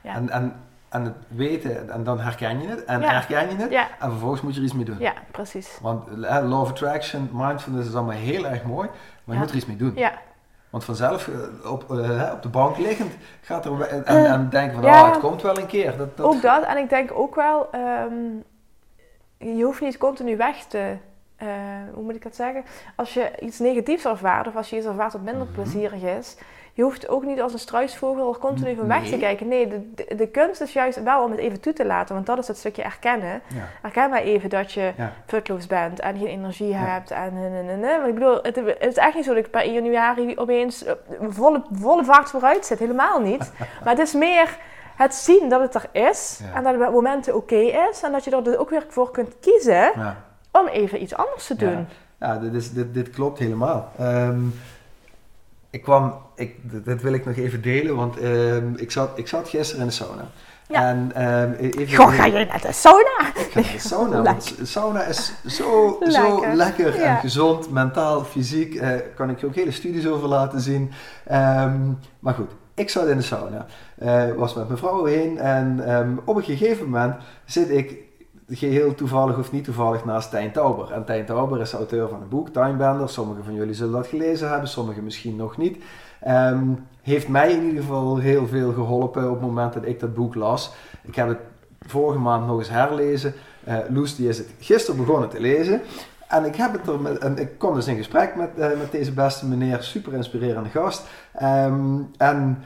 Ja. 0.00 0.14
En, 0.14 0.28
en, 0.30 0.56
en 0.88 1.04
het 1.04 1.14
weten, 1.28 1.90
en 1.90 2.04
dan 2.04 2.20
herken 2.20 2.60
je 2.62 2.68
het, 2.68 2.84
en 2.84 3.00
Ja. 3.00 3.08
herken 3.10 3.48
je 3.50 3.62
het, 3.62 3.70
Ja, 3.70 3.86
en 4.00 4.10
vervolgens 4.10 4.40
moet 4.40 4.52
je 4.54 4.58
er 4.58 4.64
iets 4.66 4.74
mee 4.74 4.84
doen. 4.84 4.98
ja 4.98 5.12
precies. 5.30 5.78
Want 5.82 6.08
law 6.16 6.60
of 6.60 6.70
attraction, 6.70 7.28
mindfulness 7.32 7.88
is 7.88 7.94
allemaal 7.94 8.16
heel 8.16 8.46
erg 8.46 8.62
mooi, 8.64 8.88
maar 9.24 9.34
je 9.34 9.40
moet 9.40 9.50
er 9.50 9.56
iets 9.56 9.66
mee 9.66 9.76
doen. 9.76 9.92
Ja, 9.94 10.12
Want 10.76 10.88
vanzelf, 10.88 11.28
eh, 11.28 11.72
op, 11.72 11.90
eh, 11.90 12.30
op 12.32 12.42
de 12.42 12.48
bank 12.48 12.76
liggend, 12.76 13.12
gaat 13.40 13.64
er, 13.64 13.80
en, 13.80 14.04
en 14.04 14.48
denken 14.48 14.74
van, 14.74 14.84
ja. 14.84 15.00
ah, 15.00 15.10
het 15.10 15.20
komt 15.20 15.42
wel 15.42 15.58
een 15.58 15.66
keer. 15.66 15.96
Dat, 15.96 16.16
dat, 16.16 16.26
ook 16.26 16.42
dat. 16.42 16.64
En 16.64 16.76
ik 16.76 16.88
denk 16.88 17.10
ook 17.14 17.34
wel, 17.34 17.68
ehm, 17.70 18.14
je 19.38 19.64
hoeft 19.64 19.80
niet 19.80 19.96
continu 19.98 20.36
weg 20.36 20.56
te... 20.64 20.96
hoe 21.94 22.02
moet 22.02 22.14
ik 22.14 22.22
dat 22.22 22.34
zeggen? 22.34 22.64
Als 22.96 23.14
je 23.14 23.30
iets 23.40 23.58
negatiefs 23.58 24.04
ervaart 24.04 24.46
of 24.46 24.56
als 24.56 24.70
je 24.70 24.76
iets 24.76 24.86
ervaart 24.86 25.12
wat 25.12 25.22
minder 25.22 25.46
Mhm. 25.46 25.52
plezierig 25.54 26.02
is, 26.02 26.36
je 26.76 26.82
hoeft 26.82 27.08
ook 27.08 27.24
niet 27.24 27.40
als 27.40 27.52
een 27.52 27.58
struisvogel 27.58 28.32
er 28.32 28.38
continu 28.38 28.74
van 28.76 28.86
weg 28.86 29.08
te 29.08 29.16
kijken. 29.18 29.48
Nee, 29.48 29.68
de, 29.68 29.90
de, 29.94 30.14
de 30.14 30.26
kunst 30.28 30.60
is 30.60 30.72
juist 30.72 31.02
wel 31.02 31.24
om 31.24 31.30
het 31.30 31.40
even 31.40 31.60
toe 31.60 31.72
te 31.72 31.86
laten, 31.86 32.14
want 32.14 32.26
dat 32.26 32.38
is 32.38 32.48
het 32.48 32.56
stukje 32.58 32.82
erkennen. 32.82 33.40
Ja. 33.46 33.68
Erken 33.82 34.10
maar 34.10 34.22
even 34.22 34.50
dat 34.50 34.72
je 34.72 34.92
Ja. 34.96 35.12
futloos 35.26 35.66
bent 35.66 36.00
en 36.00 36.16
geen 36.18 36.26
energie 36.26 36.68
Ja. 36.68 36.78
hebt. 36.78 37.10
En, 37.10 37.32
en, 37.36 37.52
en, 37.52 37.68
en, 37.68 37.84
en. 37.84 37.96
Want 37.96 38.06
ik 38.08 38.14
bedoel, 38.14 38.38
het, 38.42 38.56
het 38.56 38.76
is 38.80 38.96
echt 38.96 39.14
niet 39.14 39.24
zo 39.24 39.34
dat 39.34 39.44
ik 39.44 39.50
per 39.50 39.60
1 39.60 39.72
januari 39.72 40.38
opeens 40.38 40.84
eh, 40.84 40.92
volle, 41.28 41.62
volle 41.72 42.04
vaart 42.04 42.30
vooruit 42.30 42.66
zit. 42.66 42.78
Helemaal 42.78 43.20
niet. 43.20 43.52
maar 43.84 43.92
het 43.96 43.98
is 44.06 44.12
meer 44.12 44.56
het 44.96 45.14
zien 45.14 45.48
dat 45.48 45.60
het 45.60 45.74
er 45.74 46.02
is. 46.08 46.40
En 46.54 46.62
dat 46.62 46.78
het 46.80 46.90
momenten 46.90 47.34
oké 47.36 47.56
is. 47.90 48.02
En 48.02 48.12
dat 48.12 48.24
je 48.24 48.30
er 48.30 48.44
dus 48.44 48.56
ook 48.56 48.70
weer 48.70 48.84
voor 48.88 49.10
kunt 49.10 49.34
kiezen 49.40 49.90
om 50.52 50.66
even 50.66 51.02
iets 51.02 51.14
anders 51.16 51.46
te 51.46 51.56
doen. 51.56 51.86
Ja, 52.20 52.38
dit, 52.38 52.54
is, 52.54 52.72
dit, 52.72 52.94
dit 52.94 53.10
klopt 53.10 53.38
helemaal. 53.38 53.90
Ehm, 53.98 54.40
ik 55.76 55.82
kwam, 55.82 56.14
ik, 56.34 56.54
dit, 56.84 57.02
wil 57.02 57.12
ik 57.12 57.24
nog 57.26 57.36
even 57.36 57.62
delen, 57.62 57.96
want 57.96 58.16
ehm, 58.18 58.72
ik, 58.76 58.90
zat, 58.90 59.10
ik 59.14 59.28
zat 59.28 59.48
gisteren 59.48 59.80
in 59.82 59.86
de 59.88 59.92
sauna. 59.92 60.24
Ja. 60.68 60.88
En, 60.88 61.10
ehm, 61.14 61.52
even, 61.52 61.96
Goh, 61.96 62.14
ga 62.14 62.24
je 62.26 62.44
naar 62.44 62.60
de 62.60 62.72
sauna? 62.72 63.18
Ik 63.34 63.48
ga 63.52 63.60
naar 63.60 63.72
de 63.72 63.78
sauna, 63.92 64.22
want 64.22 64.54
sauna 64.62 65.02
is 65.04 65.32
zo, 65.46 65.98
zo 66.08 66.40
Lekker. 66.40 66.54
lekker 66.54 67.00
en 67.02 67.16
gezond, 67.16 67.70
mentaal, 67.70 68.24
fysiek. 68.24 68.74
eh 68.74 68.90
kan 69.16 69.30
ik 69.30 69.40
je 69.40 69.46
ook 69.46 69.54
hele 69.54 69.70
studies 69.70 70.06
over 70.06 70.28
laten 70.28 70.60
zien. 70.60 70.90
Ehm, 71.26 71.80
maar 72.18 72.34
goed, 72.34 72.50
ik 72.74 72.90
zat 72.90 73.06
in 73.06 73.16
de 73.16 73.22
sauna. 73.22 73.66
eh, 73.98 74.24
was 74.36 74.54
met 74.54 74.66
mijn 74.66 74.78
vrouw 74.78 75.04
heen 75.04 75.38
en 75.38 75.80
op 76.24 76.36
een 76.36 76.42
gegeven 76.42 76.84
moment 76.84 77.14
zit 77.44 77.70
ik 77.70 77.94
geheel 78.48 78.94
toevallig 78.94 79.38
of 79.38 79.52
niet 79.52 79.64
toevallig 79.64 80.04
naast 80.04 80.30
Tijn 80.30 80.52
Tauber. 80.52 80.92
En 80.92 81.04
Tijn 81.04 81.24
Tauber 81.24 81.60
is 81.60 81.72
auteur 81.72 82.08
van 82.08 82.22
een 82.22 82.28
boek, 82.28 82.48
Timebender. 82.48 83.08
Sommigen 83.08 83.44
van 83.44 83.54
jullie 83.54 83.74
zullen 83.74 83.92
dat 83.92 84.06
gelezen 84.06 84.50
hebben, 84.50 84.68
sommigen 84.68 85.04
misschien 85.04 85.36
nog 85.36 85.56
niet. 85.56 85.84
Ehm, 86.20 86.64
heeft 87.02 87.28
mij 87.28 87.52
in 87.52 87.62
ieder 87.62 87.80
geval 87.80 88.18
heel 88.18 88.46
veel 88.46 88.72
geholpen 88.72 89.24
op 89.24 89.30
het 89.30 89.40
moment 89.40 89.72
dat 89.72 89.86
ik 89.86 90.00
dat 90.00 90.14
boek 90.14 90.34
las. 90.34 90.74
Ik 91.02 91.14
heb 91.14 91.28
het 91.28 91.38
vorige 91.80 92.18
maand 92.18 92.46
nog 92.46 92.58
eens 92.58 92.70
herlezen. 92.70 93.34
Eh 93.64 93.78
Loes 93.88 94.16
die 94.16 94.28
is 94.28 94.38
het 94.38 94.48
gisteren 94.58 95.00
begonnen 95.00 95.28
te 95.28 95.40
lezen. 95.40 95.80
En 96.28 96.44
ik, 96.44 96.56
heb 96.56 96.72
het 96.72 96.86
er 96.86 97.00
met, 97.00 97.18
en 97.18 97.38
ik 97.38 97.58
kom 97.58 97.74
dus 97.74 97.86
in 97.86 97.96
gesprek 97.96 98.36
met, 98.36 98.58
eh, 98.58 98.78
met 98.78 98.92
deze 98.92 99.12
beste 99.12 99.46
meneer, 99.46 99.82
super 99.82 100.12
inspirerende 100.14 100.68
gast. 100.68 101.06
Ehm, 101.32 102.00
en 102.16 102.64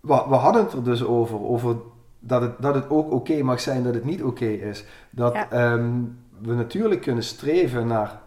we, 0.00 0.24
we 0.28 0.34
hadden 0.34 0.62
het 0.64 0.72
er 0.72 0.84
dus 0.84 1.04
over, 1.04 1.42
over 1.42 1.76
dat, 2.24 2.42
het, 2.42 2.52
dat 2.58 2.74
het 2.74 2.90
ook 2.90 3.12
oké 3.12 3.42
mag 3.42 3.60
zijn 3.60 3.82
dat 3.82 3.94
het 3.94 4.04
niet 4.04 4.22
oké 4.22 4.44
is. 4.46 4.84
Dat 5.10 5.32
Ja. 5.34 5.50
ehm, 5.50 5.90
we 6.38 6.54
natuurlijk 6.54 7.00
kunnen 7.00 7.24
streven 7.24 7.86
naar 7.86 8.18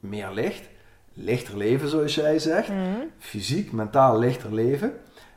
meer 0.00 0.30
licht. 0.32 0.68
lichter 1.12 1.56
leven, 1.56 1.88
zoals 1.88 2.14
jij 2.14 2.38
zegt. 2.38 2.68
Mhm. 2.68 2.78
Fysiek, 3.18 3.72
mentaal 3.72 4.18
lichter 4.18 4.54
leven. 4.54 4.92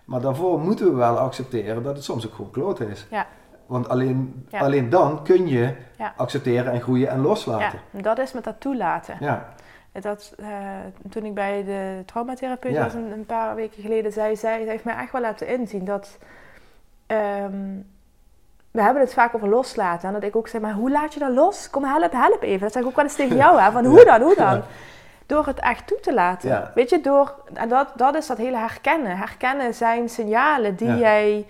Maar 0.06 0.22
daarvoor 0.22 0.60
moeten 0.60 0.86
we 0.86 0.96
wel 0.96 1.18
accepteren 1.20 1.84
dat 1.84 1.96
het 1.96 2.04
soms 2.04 2.26
ook 2.28 2.34
gewoon 2.34 2.52
kloten 2.52 2.90
is. 2.90 3.06
Ja. 3.10 3.28
Want 3.66 3.90
alleen, 3.90 4.46
Ja. 4.50 4.60
alleen 4.60 4.90
dan 4.90 5.24
kun 5.24 5.48
je 5.48 5.74
accepteren 6.18 6.72
en 6.74 6.82
groeien 6.82 7.10
en 7.10 7.16
Ja, 7.16 7.22
loslaten. 7.22 7.80
dat 7.92 8.18
is 8.20 8.34
met 8.34 8.44
dat 8.44 8.60
toelaten. 8.60 9.18
Ja, 9.20 9.54
Dat, 10.02 10.34
eh, 10.38 10.48
toen 11.10 11.26
ik 11.26 11.34
bij 11.34 11.64
de 11.64 12.02
traumatherapeut 12.06 12.78
was 12.78 12.94
een, 12.94 13.12
een 13.12 13.26
paar 13.26 13.56
weken 13.56 13.82
geleden, 13.82 14.12
zei 14.12 14.36
zij, 14.36 14.62
zij 14.64 14.72
heeft 14.72 14.84
mij 14.84 14.96
echt 14.96 15.12
wel 15.12 15.22
laten 15.22 15.48
inzien 15.48 15.86
dat 15.86 16.18
ehm, 17.08 17.78
we 18.74 18.82
hebben 18.82 19.02
het 19.02 19.14
vaak 19.14 19.36
over 19.36 19.50
loslaten. 19.50 20.08
En 20.08 20.14
dat 20.14 20.24
ik 20.24 20.36
ook 20.36 20.48
zei, 20.48 20.64
maar 20.64 20.74
hoe 20.74 20.92
laat 20.92 21.14
je 21.14 21.20
dat 21.20 21.32
los? 21.32 21.70
Kom, 21.70 21.84
help, 21.84 22.12
help 22.12 22.42
even. 22.42 22.60
Dat 22.60 22.72
zeg 22.72 22.82
ik 22.82 22.88
ook 22.88 22.96
wel 22.96 23.06
eens 23.06 23.16
tegen 23.16 23.36
jou, 23.36 23.60
hè? 23.62 23.72
Van 23.72 23.86
hoe 23.86 24.06
dan, 24.06 24.22
hoe 24.22 24.36
dan? 24.36 24.62
Door 25.26 25.46
het 25.46 25.60
echt 25.60 25.88
toe 25.88 26.00
te 26.00 26.14
laten. 26.14 26.50
Ja. 26.50 26.72
Weet 26.76 26.90
je, 26.90 27.02
door, 27.02 27.36
en 27.54 27.70
dat, 27.70 27.88
dat 27.96 28.16
is 28.16 28.28
dat 28.28 28.38
hele 28.38 28.58
herkennen. 28.58 29.18
Herkennen 29.18 29.74
zijn 29.74 30.10
signalen 30.10 30.76
die 30.76 30.88
Ja. 30.88 30.96
jij, 30.96 31.46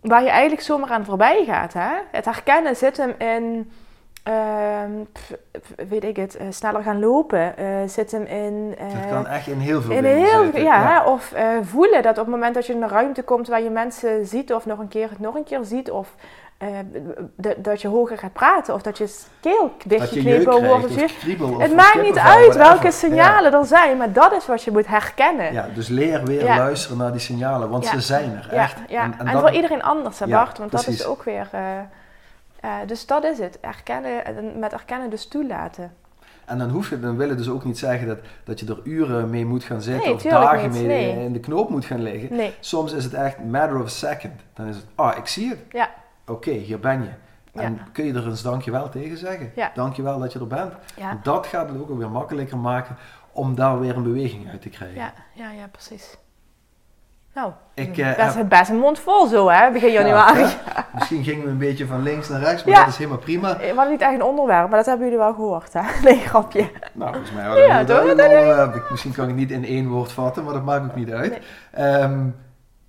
waar 0.00 0.22
je 0.22 0.28
eigenlijk 0.30 0.62
zomaar 0.62 0.90
aan 0.90 1.04
voorbij 1.04 1.44
gaat. 1.44 1.72
Hè? 1.72 1.90
Het 2.10 2.24
herkennen 2.24 2.76
zit 2.76 2.96
hem 2.96 3.14
in, 3.18 3.72
ehm, 4.22 4.90
pf, 5.12 5.32
pf, 5.52 5.88
weet 5.88 6.04
ik 6.04 6.16
het, 6.16 6.36
eh, 6.36 6.46
sneller 6.50 6.82
gaan 6.82 7.00
lopen. 7.00 7.56
eh, 7.56 7.66
zit 7.86 8.10
hem 8.12 8.24
in... 8.24 8.74
dat 8.92 9.08
kan 9.10 9.26
echt 9.26 9.46
in 9.46 9.58
heel 9.58 9.82
veel 9.82 9.90
in 9.96 10.02
dingen 10.02 10.18
heel, 10.18 10.42
zitten. 10.42 10.62
ja, 10.62 10.82
hè, 10.82 11.10
of 11.10 11.32
voelen 11.62 12.02
dat 12.02 12.18
op 12.18 12.24
het 12.24 12.34
moment 12.34 12.54
dat 12.54 12.66
je 12.66 12.72
in 12.72 12.82
een 12.82 12.88
ruimte 12.88 13.22
komt 13.22 13.48
waar 13.48 13.62
je 13.62 13.70
mensen 13.70 14.26
ziet 14.26 14.52
of 14.52 14.66
nog 14.66 14.78
een 14.78 14.88
keer 14.88 15.08
het 15.10 15.18
nog 15.20 15.34
een 15.34 15.44
keer 15.44 15.60
ziet 15.64 15.90
of 15.90 16.14
dat 17.56 17.80
je 17.82 17.88
hoger 17.88 18.18
gaat 18.18 18.32
praten 18.32 18.74
of 18.74 18.82
dat 18.82 18.98
je 18.98 19.14
keel 19.40 19.70
dichtgeknepen 19.84 20.64
wordt. 20.66 20.84
of 20.84 20.94
je- 21.00 21.16
kriebel 21.18 21.60
het 21.60 21.74
maakt 21.74 22.02
niet 22.02 22.18
uit 22.18 22.56
welke 22.56 22.90
signalen 22.90 23.52
er 23.54 23.64
zijn, 23.64 23.96
maar 23.96 24.12
dat 24.12 24.32
is 24.32 24.46
wat 24.46 24.62
je 24.62 24.70
moet 24.70 24.86
herkennen. 24.86 25.52
Ja, 25.52 25.66
dus 25.74 25.88
leer 25.88 26.24
weer 26.24 26.44
Ja. 26.44 26.56
luisteren 26.56 26.96
naar 26.98 27.10
die 27.12 27.20
signalen, 27.20 27.70
want 27.70 27.84
Ja. 27.84 27.90
ze 27.90 28.00
zijn 28.00 28.32
er 28.36 28.54
Ja, 28.54 28.62
echt. 28.62 28.78
ja. 28.88 29.10
En, 29.18 29.26
dat- 29.32 29.40
voor 29.40 29.50
iedereen 29.50 29.82
anders, 29.82 30.18
hè, 30.18 30.24
Ja, 30.26 30.36
Bart, 30.44 30.58
want 30.58 30.70
dat 30.70 30.86
is 30.86 31.06
ook 31.06 31.22
weer... 31.22 31.48
eh, 32.62 32.80
eh, 32.80 32.88
dus 32.88 33.06
dat 33.06 33.24
is 33.24 33.38
het, 33.38 33.60
erkennen, 33.60 34.24
en 34.24 34.58
met 34.58 34.72
erkennen 34.72 35.10
dus 35.10 35.26
toelaten. 35.28 35.92
En 36.44 36.58
dan 36.58 36.68
hoef 36.70 36.90
je, 36.90 37.00
dan 37.00 37.16
wil 37.16 37.28
het 37.28 37.38
dus 37.38 37.48
ook 37.48 37.64
niet 37.64 37.78
zeggen 37.78 38.06
dat, 38.08 38.18
dat 38.44 38.60
je 38.60 38.66
er 38.66 38.80
uren 38.84 39.30
mee 39.30 39.46
moet 39.46 39.64
gaan 39.64 39.82
zitten 39.82 40.04
Nee, 40.06 40.14
of 40.14 40.22
dagen 40.22 40.70
niet, 40.70 40.86
mee 40.86 41.14
nee. 41.14 41.24
in 41.24 41.32
de 41.32 41.40
knoop 41.40 41.68
moet 41.70 41.84
gaan 41.84 42.02
liggen. 42.02 42.36
Nee, 42.36 42.54
Soms 42.60 42.92
is 42.92 43.04
het 43.04 43.14
echt 43.14 43.38
matter 43.44 43.78
of 43.78 43.84
a 43.84 43.88
second. 43.88 44.32
Dan 44.54 44.66
is 44.66 44.76
het, 44.76 44.84
ah, 44.94 45.16
ik 45.16 45.26
zie 45.26 45.48
het. 45.48 45.58
ja, 45.70 45.90
Oké, 46.26 46.50
hier 46.50 46.80
ben 46.80 47.02
je. 47.02 47.08
En 47.60 47.74
Ja. 47.74 47.86
kun 47.92 48.04
je 48.04 48.12
er 48.14 48.26
eens 48.26 48.42
dankjewel 48.42 48.88
tegen 48.88 49.16
zeggen? 49.16 49.52
Ja. 49.54 49.70
Dankjewel 49.74 50.18
dat 50.18 50.32
je 50.32 50.38
er 50.38 50.46
bent. 50.46 50.72
ja, 50.96 51.18
Dat 51.22 51.46
gaat 51.46 51.68
het 51.68 51.78
ook 51.80 51.98
weer 51.98 52.10
makkelijker 52.10 52.58
maken 52.58 52.96
om 53.32 53.54
daar 53.54 53.80
weer 53.80 53.96
een 53.96 54.02
beweging 54.02 54.50
uit 54.50 54.62
te 54.62 54.68
krijgen. 54.68 54.96
ja, 54.96 55.12
ja, 55.32 55.50
ja, 55.50 55.66
precies. 55.72 56.16
Nou, 57.34 57.52
Ik, 57.74 57.98
eh, 57.98 58.16
best, 58.16 58.34
heb- 58.34 58.48
best 58.48 58.70
een 58.70 58.78
mond 58.78 58.98
vol 58.98 59.26
zo, 59.26 59.48
hè, 59.50 59.70
begin 59.72 59.92
Ja, 59.92 60.00
januari. 60.00 60.46
Misschien 60.94 61.24
gingen 61.24 61.44
we 61.44 61.50
een 61.50 61.58
beetje 61.58 61.86
van 61.86 62.02
links 62.02 62.28
naar 62.28 62.40
rechts, 62.40 62.64
maar 62.64 62.74
Ja. 62.74 62.80
dat 62.80 62.88
is 62.88 62.96
helemaal 62.96 63.18
prima. 63.18 63.56
We 63.56 63.66
hadden 63.66 63.90
niet 63.90 64.00
echt 64.00 64.12
een 64.14 64.22
onderwerp, 64.22 64.68
maar 64.68 64.76
dat 64.78 64.86
hebben 64.86 65.04
jullie 65.04 65.20
wel 65.22 65.34
gehoord, 65.34 65.72
hè? 65.72 65.80
Nee, 66.04 66.16
grapje. 66.18 66.70
Nou, 66.92 67.10
volgens 67.12 67.32
mij 67.32 67.44
hadden 67.44 67.62
we 67.64 67.68
Ja, 67.70 67.78
het 67.78 67.88
wel 67.88 68.06
Dat 68.06 68.18
al, 68.20 68.24
eh, 68.24 68.74
ik- 68.74 68.90
Misschien 68.90 69.12
kan 69.12 69.22
ik 69.24 69.30
het 69.30 69.38
niet 69.38 69.50
in 69.50 69.64
één 69.64 69.88
woord 69.88 70.12
vatten, 70.12 70.44
maar 70.44 70.52
dat 70.54 70.64
maakt 70.64 70.84
ook 70.84 70.94
niet 70.94 71.12
uit. 71.12 71.30
Nee. 71.30 71.40
Ehm, 71.86 72.26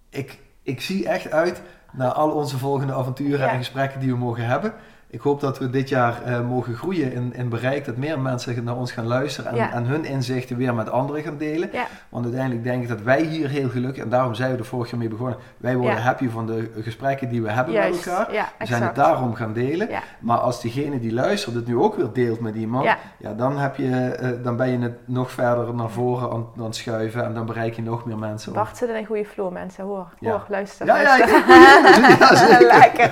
ik, 0.09 0.39
ik 0.63 0.81
zie 0.81 1.07
echt 1.07 1.31
uit 1.31 1.61
naar 1.91 2.11
al 2.11 2.29
onze 2.31 2.57
volgende 2.57 2.93
avonturen 2.93 3.49
en 3.49 3.57
gesprekken 3.57 3.99
die 3.99 4.11
we 4.11 4.17
mogen 4.17 4.45
hebben. 4.45 4.73
Ik 5.13 5.21
hoop 5.21 5.39
dat 5.39 5.59
we 5.59 5.69
dit 5.69 5.89
jaar 5.89 6.21
eh, 6.25 6.39
mogen 6.47 6.73
groeien 6.75 7.13
in, 7.13 7.33
in 7.35 7.49
bereik, 7.49 7.85
dat 7.85 7.97
meer 7.97 8.19
mensen 8.19 8.63
naar 8.63 8.75
ons 8.75 8.91
gaan 8.91 9.05
luisteren 9.07 9.51
en, 9.51 9.57
Ja. 9.57 9.71
en 9.71 9.85
hun 9.85 10.05
inzichten 10.05 10.57
weer 10.57 10.73
met 10.75 10.89
anderen 10.91 11.23
gaan 11.23 11.37
delen. 11.37 11.69
Ja, 11.71 11.85
Want 12.09 12.23
uiteindelijk 12.25 12.63
denk 12.63 12.81
ik 12.83 12.87
dat 12.89 13.01
wij 13.01 13.21
hier 13.21 13.49
heel 13.49 13.69
gelukkig, 13.69 14.03
en 14.03 14.09
daarom 14.09 14.33
zijn 14.33 14.51
we 14.51 14.57
er 14.57 14.65
vorig 14.65 14.89
jaar 14.89 14.99
mee 14.99 15.07
begonnen, 15.09 15.37
wij 15.57 15.75
worden 15.77 15.95
Ja. 15.97 16.01
happy 16.03 16.29
van 16.29 16.45
de 16.45 16.71
gesprekken 16.81 17.29
die 17.29 17.41
we 17.41 17.49
hebben 17.51 17.73
juist. 17.73 18.05
met 18.05 18.15
elkaar. 18.15 18.51
We 18.59 18.65
zijn 18.65 18.83
het 18.83 18.95
daarom 18.95 19.33
gaan 19.35 19.53
delen. 19.53 19.89
Maar 20.19 20.37
als 20.37 20.61
diegene 20.61 20.99
die 20.99 21.13
luistert 21.13 21.55
het 21.55 21.67
nu 21.67 21.77
ook 21.77 21.95
weer 21.95 22.09
deelt 22.13 22.39
met 22.39 22.55
iemand, 22.55 22.85
Ja. 23.19 23.33
dan, 23.33 23.57
heb 23.57 23.75
je, 23.75 23.89
eh, 24.09 24.29
dan 24.43 24.55
ben 24.55 24.69
je 24.69 24.79
het 24.79 24.97
nog 25.05 25.31
verder 25.31 25.73
naar 25.73 25.89
voren 25.89 26.31
aan, 26.31 26.45
aan 26.57 26.63
het 26.63 26.75
schuiven 26.75 27.25
en 27.25 27.33
dan 27.33 27.45
bereik 27.45 27.73
je 27.75 27.81
nog 27.81 28.05
meer 28.05 28.17
mensen. 28.17 28.53
Bart 28.53 28.77
zit 28.77 28.89
in 28.89 28.95
een 28.95 29.05
goede 29.05 29.25
flow, 29.25 29.51
mensen. 29.51 29.83
Hoor, 29.83 30.07
hoor, 30.19 30.45
luister. 30.47 30.85
Ja, 30.85 31.01
ja, 31.01 31.23
ik 31.23 31.29
luister. 31.29 31.47
ja, 32.19 32.35
zeker. 32.35 32.67
Lekker. 32.77 33.11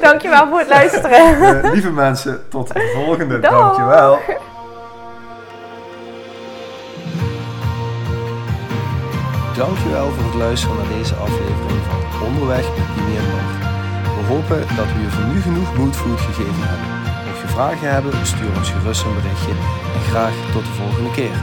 Dankjewel 0.02 0.46
voor 0.48 0.58
het 0.58 0.68
luisteren. 0.70 1.62
Eh, 1.62 1.72
lieve 1.72 1.90
mensen, 1.90 2.48
tot 2.48 2.72
de 2.72 2.92
volgende. 2.94 3.38
Dankjewel. 3.40 4.18
Dankjewel 9.56 10.10
voor 10.10 10.24
het 10.24 10.34
luisteren 10.34 10.76
naar 10.76 10.92
deze 10.98 11.14
aflevering 11.14 11.80
van 11.88 12.26
Onderweg 12.26 12.66
met 12.76 12.86
Dimi 12.94 13.16
en 13.16 13.28
Bart. 13.32 13.58
We 14.16 14.22
hopen 14.32 14.60
dat 14.76 14.88
we 14.94 15.00
je 15.02 15.10
voor 15.14 15.24
nu 15.32 15.40
genoeg 15.40 15.76
moodfood 15.76 16.20
gegeven 16.20 16.62
hebben. 16.70 16.88
Mocht 17.26 17.40
je 17.40 17.48
vragen 17.48 17.92
hebben, 17.92 18.26
stuur 18.26 18.50
ons 18.56 18.70
gerust 18.70 19.04
een 19.04 19.14
berichtje 19.14 19.54
en 19.96 20.02
graag 20.10 20.34
tot 20.52 20.64
de 20.64 20.74
volgende 20.80 21.10
keer. 21.10 21.36